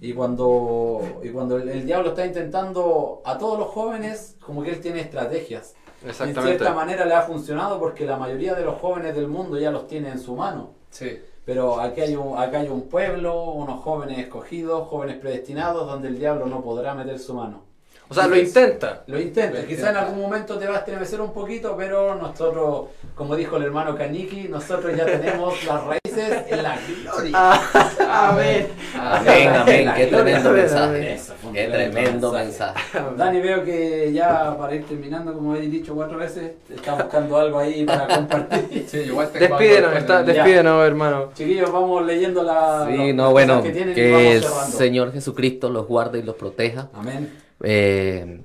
[0.00, 4.70] Y cuando, y cuando el, el diablo está intentando a todos los jóvenes, como que
[4.70, 5.74] él tiene estrategias.
[6.00, 6.56] Y en Exactamente.
[6.56, 9.86] cierta manera le ha funcionado porque la mayoría de los jóvenes del mundo ya los
[9.86, 10.70] tiene en su mano.
[10.88, 11.20] Sí.
[11.44, 16.18] Pero aquí hay, un, acá hay un pueblo, unos jóvenes escogidos, jóvenes predestinados, donde el
[16.18, 17.64] diablo no podrá meter su mano.
[18.10, 19.02] O sea, lo intenta.
[19.06, 19.90] Lo intenta, Lo quizá intenta.
[19.90, 23.96] en algún momento te va a estremecer un poquito, pero nosotros, como dijo el hermano
[23.96, 27.30] Kaniki, nosotros ya tenemos las raíces en la gloria.
[27.34, 28.66] Ah, Amén.
[28.98, 29.90] Amén, amén.
[29.96, 31.14] Qué tremendo mensaje.
[31.14, 32.80] Eso Qué tremendo mensaje.
[32.94, 33.16] mensaje.
[33.16, 37.60] Dani, veo que ya para ir terminando, como he dicho cuatro veces, está buscando algo
[37.60, 38.84] ahí para compartir.
[38.90, 41.30] Sí, igual Despídenos, está, despídenos, hermano.
[41.34, 42.88] Chiquillos, vamos leyendo la.
[42.90, 44.76] Sí, no, bueno, que, tienen y que vamos el cerrando.
[44.78, 46.88] Señor Jesucristo los guarde y los proteja.
[46.92, 47.49] Amén.
[47.62, 48.42] Eh,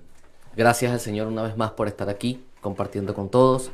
[0.55, 3.71] gracias al Señor una vez más por estar aquí compartiendo con todos.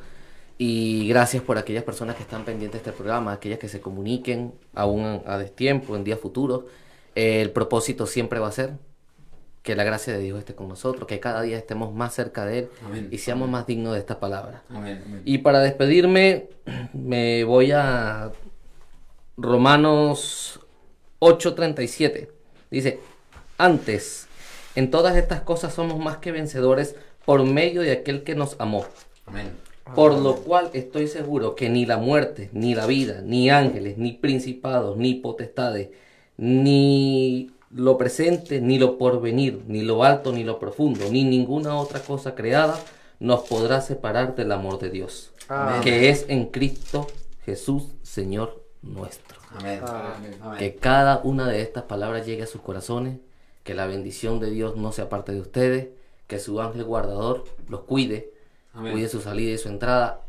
[0.57, 4.53] Y gracias por aquellas personas que están pendientes de este programa, aquellas que se comuniquen
[4.75, 6.65] aún a destiempo, en días futuros.
[7.15, 8.73] Eh, el propósito siempre va a ser
[9.63, 12.59] que la gracia de Dios esté con nosotros, que cada día estemos más cerca de
[12.59, 13.09] Él Amén.
[13.11, 14.63] y seamos más dignos de esta palabra.
[14.69, 15.03] Amén.
[15.05, 15.21] amén.
[15.25, 16.49] Y para despedirme,
[16.93, 18.31] me voy a
[19.37, 20.59] Romanos
[21.19, 22.29] 8:37.
[22.69, 22.99] Dice,
[23.57, 24.27] antes,
[24.75, 26.95] en todas estas cosas somos más que vencedores
[27.25, 28.85] por medio de aquel que nos amó.
[29.25, 29.51] Amén.
[29.95, 34.13] Por lo cual estoy seguro que ni la muerte, ni la vida, ni ángeles, ni
[34.13, 35.89] principados, ni potestades,
[36.37, 41.99] ni lo presente, ni lo porvenir, ni lo alto, ni lo profundo, ni ninguna otra
[41.99, 42.79] cosa creada
[43.19, 45.81] nos podrá separar del amor de Dios, Amén.
[45.81, 47.07] que es en Cristo
[47.45, 49.39] Jesús, Señor nuestro.
[49.55, 49.79] Amén.
[49.85, 50.37] Amén.
[50.41, 50.57] Amén.
[50.57, 53.19] Que cada una de estas palabras llegue a sus corazones,
[53.63, 55.89] que la bendición de Dios no sea parte de ustedes,
[56.27, 58.31] que su ángel guardador los cuide,
[58.73, 58.93] Amén.
[58.93, 60.21] cuide su salida y su entrada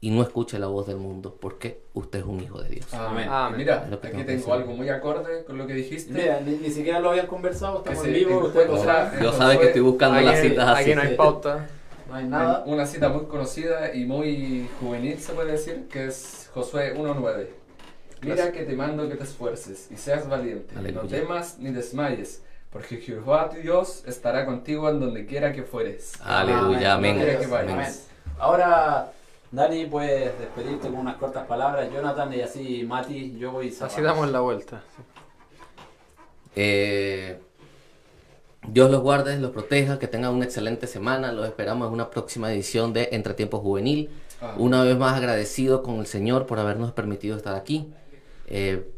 [0.00, 2.92] y no escuche la voz del mundo, porque usted es un hijo de Dios.
[2.92, 3.28] Amén.
[3.30, 3.56] Amén.
[3.58, 4.52] Mira, aquí tengo decir.
[4.52, 6.12] algo muy acorde con lo que dijiste.
[6.12, 9.20] Mira, ni, ni siquiera lo habían conversado, estamos Que en se vivo, lo encuentra- saben.
[9.20, 10.82] Dios sabe que estoy buscando las citas así.
[10.82, 11.68] aquí no hay pauta.
[12.08, 12.62] no hay nada.
[12.66, 17.46] Una cita muy conocida y muy juvenil, se puede decir, que es Josué 1.9.
[18.22, 20.74] Mira que te mando que te esfuerces y seas valiente.
[20.76, 21.02] Aleluya.
[21.02, 26.12] No temas ni desmayes, porque Jehová tu Dios estará contigo en donde quiera que fueres.
[26.22, 27.18] Aleluya, amén.
[28.38, 29.12] Ahora,
[29.50, 31.90] Dani, puedes despedirte con unas cortas palabras.
[31.92, 34.82] Jonathan y así Mati, yo voy Así damos la vuelta.
[36.54, 37.38] Eh,
[38.68, 41.32] Dios los guarde, los proteja, que tengan una excelente semana.
[41.32, 44.10] Los esperamos en una próxima edición de Entretiempo Juvenil.
[44.40, 44.54] Ah.
[44.58, 47.92] Una vez más agradecido con el Señor por habernos permitido estar aquí.
[48.48, 48.90] Eh,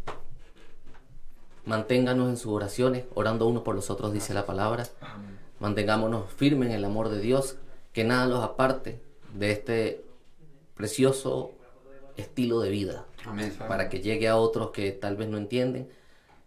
[1.69, 4.87] manténganos en sus oraciones, orando uno por los otros, dice la palabra.
[5.61, 7.57] Mantengámonos firmes en el amor de Dios,
[7.93, 9.01] que nada los aparte
[9.35, 10.05] de este
[10.75, 11.53] precioso
[12.17, 13.53] estilo de vida, Amén.
[13.69, 15.89] para que llegue a otros que tal vez no entienden,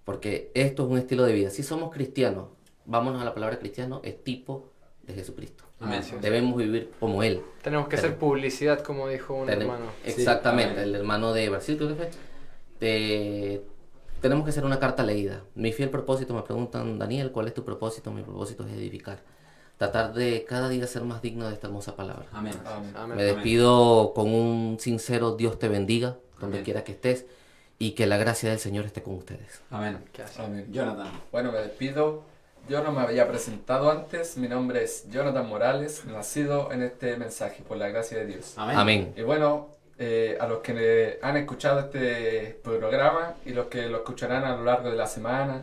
[0.05, 1.49] porque esto es un estilo de vida.
[1.49, 2.47] Si somos cristianos,
[2.86, 4.69] vámonos a la palabra cristiano, es tipo
[5.03, 5.65] de Jesucristo.
[5.80, 6.01] Amén.
[6.22, 7.41] Debemos vivir como Él.
[7.63, 9.86] Tenemos que hacer publicidad, como dijo un Tenem- hermano.
[10.05, 12.09] Exactamente, el hermano de Brasil, creo que fue.
[14.22, 15.41] Tenemos que hacer una carta leída.
[15.55, 18.11] Mi fiel propósito, me preguntan, Daniel, ¿cuál es tu propósito?
[18.11, 19.19] Mi propósito es edificar.
[19.78, 22.28] Tratar de cada día ser más digno de esta hermosa palabra.
[22.32, 22.53] Amén.
[22.95, 23.17] Amén.
[23.17, 26.63] Me despido con un sincero Dios te bendiga, donde Amén.
[26.63, 27.26] quiera que estés,
[27.80, 29.63] y que la gracia del Señor esté con ustedes.
[29.72, 29.97] Amén.
[30.38, 30.67] Amén.
[30.72, 31.11] Jonathan.
[31.32, 32.24] Bueno, me despido.
[32.69, 34.38] Yo no me había presentado antes.
[34.38, 38.53] Mi nombre es Jonathan Morales, nacido en este mensaje, por la gracia de Dios.
[38.55, 38.78] Amén.
[38.78, 39.13] Amén.
[39.17, 39.69] Y bueno,
[40.04, 44.64] eh, a los que han escuchado este programa y los que lo escucharán a lo
[44.64, 45.62] largo de la semana,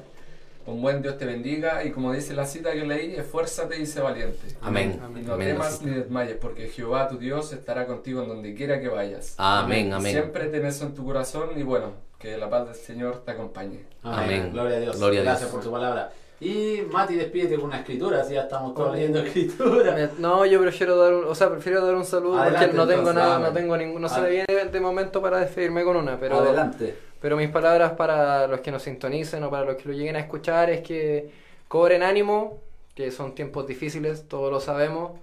[0.65, 1.83] un buen Dios te bendiga.
[1.83, 4.47] Y como dice la cita que leí, esfuérzate y sé valiente.
[4.61, 5.01] Amén.
[5.17, 5.49] Y no Amén.
[5.49, 9.35] temas ni desmayes, porque Jehová tu Dios estará contigo en donde quiera que vayas.
[9.39, 10.13] Amén, amén.
[10.13, 13.87] Siempre ten eso en tu corazón y bueno, que la paz del Señor te acompañe.
[14.05, 14.51] Amén.
[14.53, 14.97] Gloria a Dios.
[14.99, 15.53] Gloria a Gracias Dios.
[15.53, 16.13] por tu palabra.
[16.41, 20.11] Y Mati, despídete con una escritura, así ya estamos todos leyendo escritura.
[20.19, 23.01] No, yo prefiero dar un, o sea, prefiero dar un saludo Adelante, porque no tengo
[23.01, 26.19] entonces, nada, no tengo ningún, no se me viene de momento para despedirme con una,
[26.21, 26.97] pero Adelante.
[27.21, 30.21] pero mis palabras para los que nos sintonicen o para los que lo lleguen a
[30.21, 31.31] escuchar es que
[31.67, 32.59] cobren ánimo,
[32.95, 35.19] que son tiempos difíciles, todos lo sabemos,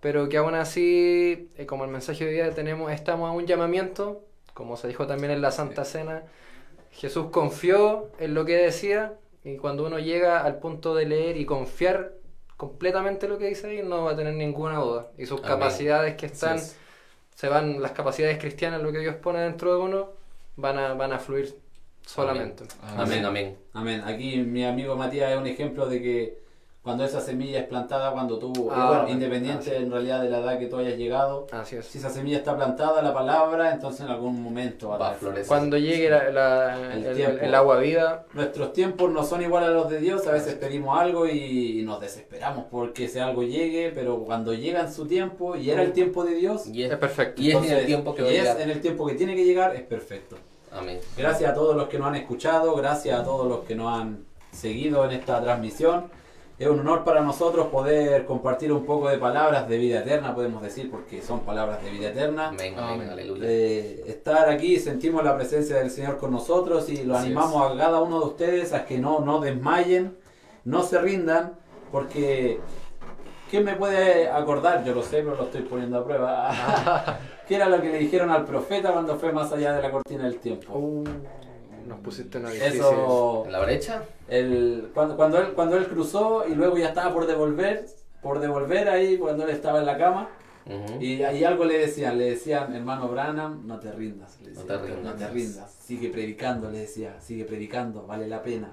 [0.00, 3.46] pero que aún así, eh, como el mensaje de hoy día tenemos, estamos a un
[3.46, 4.20] llamamiento,
[4.52, 6.24] como se dijo también en la Santa Cena,
[6.90, 9.14] Jesús confió en lo que decía
[9.46, 12.14] y cuando uno llega al punto de leer y confiar
[12.56, 15.12] completamente lo que dice ahí, no va a tener ninguna duda.
[15.16, 15.50] Y sus Amén.
[15.52, 16.58] capacidades que están,
[17.32, 20.08] se van, las capacidades cristianas, lo que Dios pone dentro de uno,
[20.56, 21.56] van a, van a fluir
[22.04, 22.64] solamente.
[22.96, 23.56] Amén, amén.
[23.72, 24.02] Amén.
[24.04, 26.38] Aquí mi amigo Matías es un ejemplo de que
[26.86, 29.76] cuando esa semilla es plantada, cuando tú, y Ah, bueno, independiente Así es.
[29.82, 31.84] en realidad de la edad que tú hayas llegado, Así es.
[31.86, 35.14] si esa semilla está plantada, la palabra, entonces en algún momento va a, Va a
[35.14, 35.48] florecer.
[35.48, 37.38] Cuando llegue la- la- El el, tiempo.
[37.44, 40.96] el agua vida, Nuestros tiempos no son iguales a los de Dios, a veces pedimos
[40.98, 45.70] algo y nos desesperamos porque ese algo llegue, pero cuando llega en su tiempo y
[45.70, 47.42] era el tiempo de Dios, Y es, es perfecto.
[47.42, 48.60] y es en el entonces, tiempo que va a y es llegar.
[48.60, 50.36] en el tiempo que tiene que llegar, es perfecto.
[50.70, 51.00] Amén.
[51.16, 54.24] Gracias a todos los que nos han escuchado, gracias a todos los que nos han
[54.52, 56.04] seguido en esta transmisión.
[56.58, 60.62] Es un honor para nosotros poder compartir un poco de palabras de vida eterna, podemos
[60.62, 62.48] decir, porque son palabras de vida eterna.
[62.48, 63.10] Amén, Amén.
[63.10, 63.42] aleluya.
[63.46, 67.76] De estar aquí, sentimos la presencia del Señor con nosotros y lo Así animamos a
[67.76, 70.16] cada uno de ustedes a que no, no desmayen,
[70.64, 71.58] no se rindan,
[71.92, 72.58] porque
[73.50, 74.82] ¿quién me puede acordar?
[74.82, 77.18] Yo lo sé, pero lo estoy poniendo a prueba.
[77.46, 80.24] ¿Qué era lo que le dijeron al profeta cuando fue más allá de la cortina
[80.24, 80.72] del tiempo?
[80.72, 81.04] Uh,
[81.86, 82.80] nos pusiste una difícil.
[82.80, 84.04] Eso, ¿En la brecha?
[84.28, 87.86] El, cuando, cuando, él, cuando él cruzó y luego ya estaba por devolver,
[88.22, 90.28] por devolver ahí cuando él estaba en la cama,
[90.66, 91.00] Ujú.
[91.00, 94.78] y ahí algo le decían, le decían, hermano Branham, no te rindas, le No te
[94.78, 95.02] rindas.
[95.04, 98.72] no te rindas, sigue predicando, le decía, sigue predicando, vale la pena,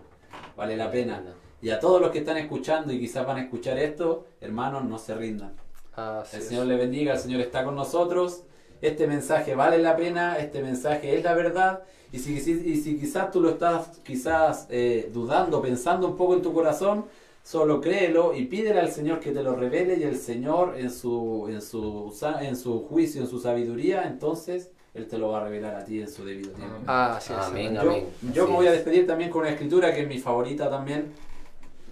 [0.58, 1.22] vale la pena.
[1.62, 4.98] Y a todos los que están escuchando y quizás van a escuchar esto, hermanos, no
[4.98, 5.54] se rindan.
[5.96, 6.48] Así El es.
[6.50, 8.44] Señor le bendiga, el Señor está con nosotros.
[8.84, 11.84] Este mensaje vale la pena, este mensaje es la verdad.
[12.12, 16.34] Y si, si- y si quizás tú lo estás quizás eh, dudando, pensando un poco
[16.36, 17.06] en tu corazón,
[17.44, 21.48] solo créelo y pídele al Señor que te lo revele y el Señor en su,
[21.50, 25.76] en su, en su juicio, en su sabiduría, entonces Él te lo va a revelar
[25.78, 26.76] a ti en su debido tiempo.
[26.86, 27.40] Así es.
[27.40, 28.06] Amén, Yo, amén.
[28.34, 28.76] yo me voy a es.
[28.76, 31.06] despedir también con una escritura que es mi favorita también.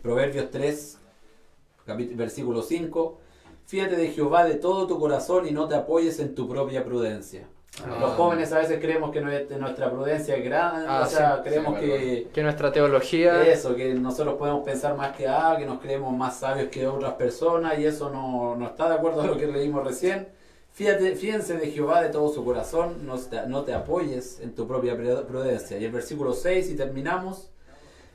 [0.01, 0.97] Proverbios 3,
[1.85, 3.17] capítulo, versículo 5.
[3.65, 7.47] Fíjate de Jehová de todo tu corazón y no te apoyes en tu propia prudencia.
[7.83, 8.01] Amén.
[8.01, 11.79] Los jóvenes a veces creemos que nuestra prudencia es grande, Ah, o sea, sí, creemos
[11.79, 13.47] sí, que Que nuestra teología.
[13.47, 17.13] eso, que nosotros podemos pensar más que ah, que nos creemos más sabios que otras
[17.13, 20.27] personas y eso no, no está de acuerdo a lo que leímos recién.
[20.73, 24.67] Fíjate, fíjense de Jehová de todo su corazón, no te, no te apoyes en tu
[24.67, 25.77] propia prudencia.
[25.77, 27.50] Y el versículo 6, y terminamos,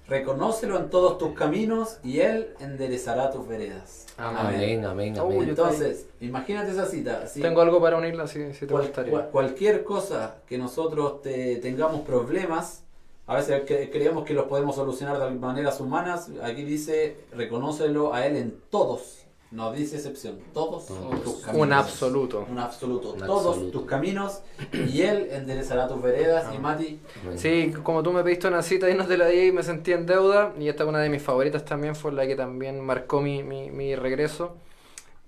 [0.09, 4.07] reconócelo en todos tus caminos y Él enderezará tus veredas.
[4.16, 5.48] Amén, amén, amén.
[5.48, 7.24] Entonces, imagínate esa cita.
[7.34, 9.11] Tengo algo para unirla si, si te cual- gustaría.
[9.11, 12.82] cual- cualquier cosa que nosotros te- tengamos problemas,
[13.26, 16.30] a veces cre- creemos que los podemos solucionar de maneras humanas.
[16.42, 19.26] Aquí dice, reconócelo a Él en todos.
[19.53, 21.22] No dice excepción, todos Todos.
[21.22, 21.66] tus caminos.
[21.66, 22.47] Un absoluto.
[22.51, 23.12] Un absoluto.
[23.12, 23.78] Un todos absoluto.
[23.78, 24.40] tus caminos
[24.72, 26.53] y Él enderezará tus veredas.
[26.53, 27.01] Y Mati.
[27.36, 29.92] Sí, como tú me pediste una cita y no te la di y me sentí
[29.92, 33.20] en deuda, y esta es una de mis favoritas también, fue la que también marcó
[33.20, 34.57] mi, mi, mi regreso.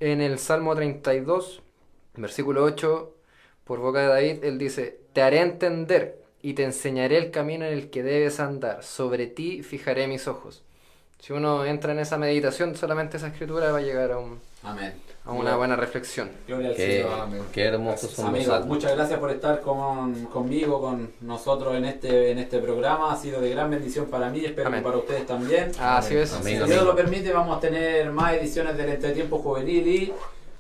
[0.01, 1.63] En el Salmo 32,
[2.17, 3.15] versículo 8,
[3.65, 7.73] por boca de David, él dice, Te haré entender y te enseñaré el camino en
[7.73, 10.65] el que debes andar, sobre ti fijaré mis ojos.
[11.21, 14.95] Si uno entra en esa meditación, solamente esa escritura va a llegar a, un- amén.
[15.25, 16.31] a una buena reflexión.
[16.47, 17.21] Gloria al Qué, Señor.
[17.21, 17.43] Amén.
[17.53, 18.69] qué hermosos son los Amigos, salmos.
[18.69, 23.13] muchas gracias por estar con, conmigo, con nosotros en este, en este programa.
[23.13, 24.81] Ha sido de gran bendición para mí, espero Amén.
[24.81, 25.73] que para ustedes también.
[25.81, 26.33] Así es.
[26.33, 26.69] Amén, Si amén.
[26.71, 30.13] Dios lo permite, vamos a tener más ediciones del Entretiempo Juvenil y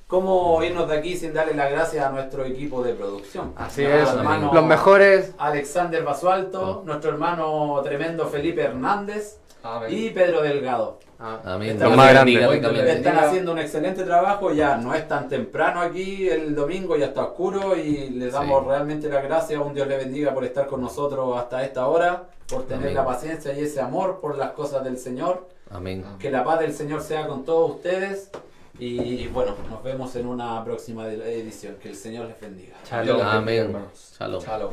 [0.08, 3.52] cómo irnos de aquí sin darle las gracias a nuestro equipo de producción.
[3.56, 4.16] Así Nuestro es.
[4.18, 9.88] hermano Los mejores Alexander Basualto, nuestro hermano tremendo Felipe Hernández Amén.
[9.92, 10.98] y Pedro Delgado.
[11.20, 11.70] Ah, Amén.
[11.70, 12.86] Están Dios más grandes.
[12.96, 17.24] Están haciendo un excelente trabajo, ya no es tan temprano aquí el domingo, ya está
[17.24, 18.68] oscuro y les damos Sí.
[18.68, 22.66] realmente las gracias, un Dios le bendiga por estar con nosotros hasta esta hora, por
[22.66, 22.94] tener Amén.
[22.94, 26.04] la paciencia y ese amor por las cosas del Señor, Amén.
[26.20, 28.30] que la paz del Señor sea con todos ustedes
[28.78, 32.76] y bueno, nos vemos en una próxima edición, que el Señor les bendiga.
[32.92, 33.64] Bendiga, Amén.
[33.64, 34.14] hermanos.
[34.16, 34.70] Shalom.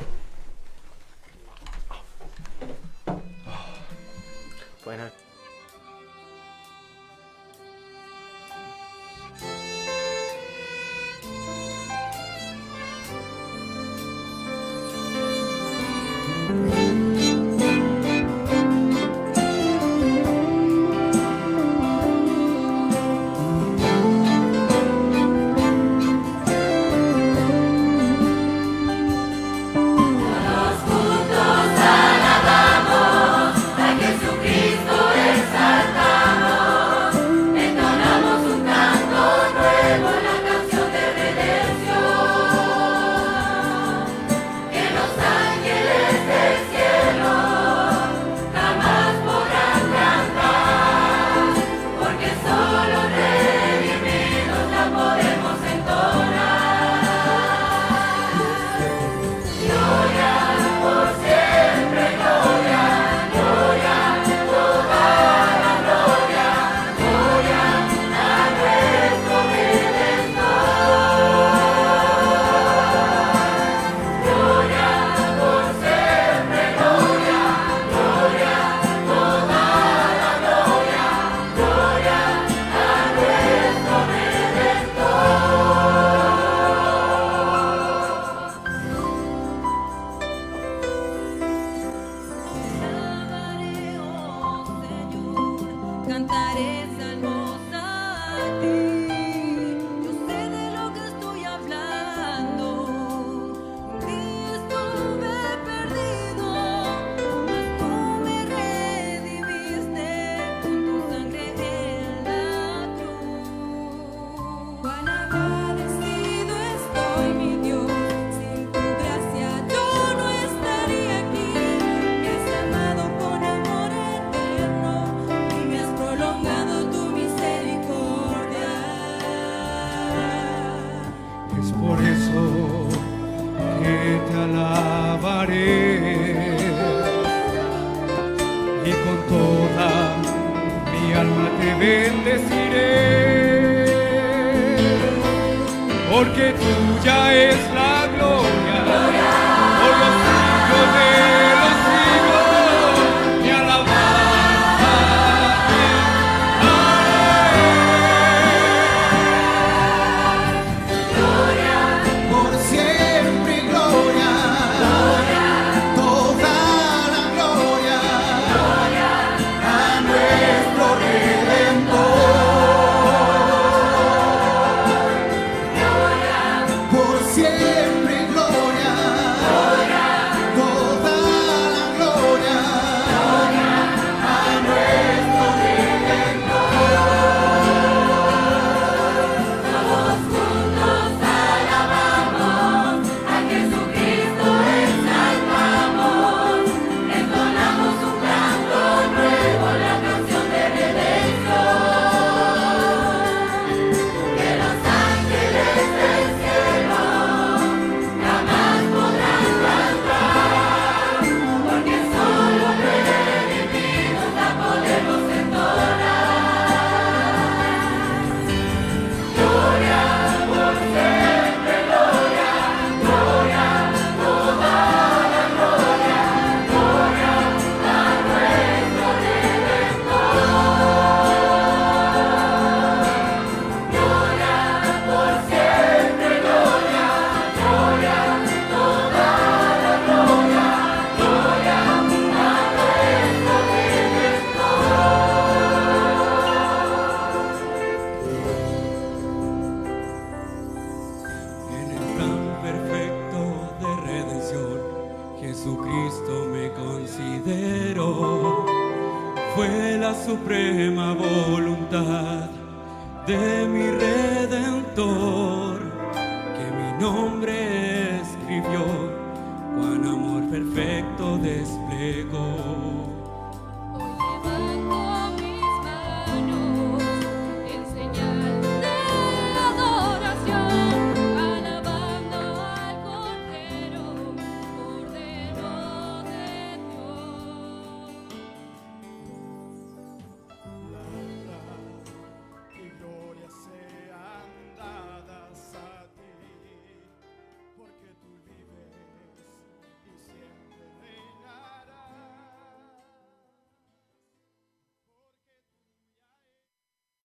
[4.85, 4.95] Shalom.
[4.99, 5.25] buenas.
[16.47, 16.84] Alabaré,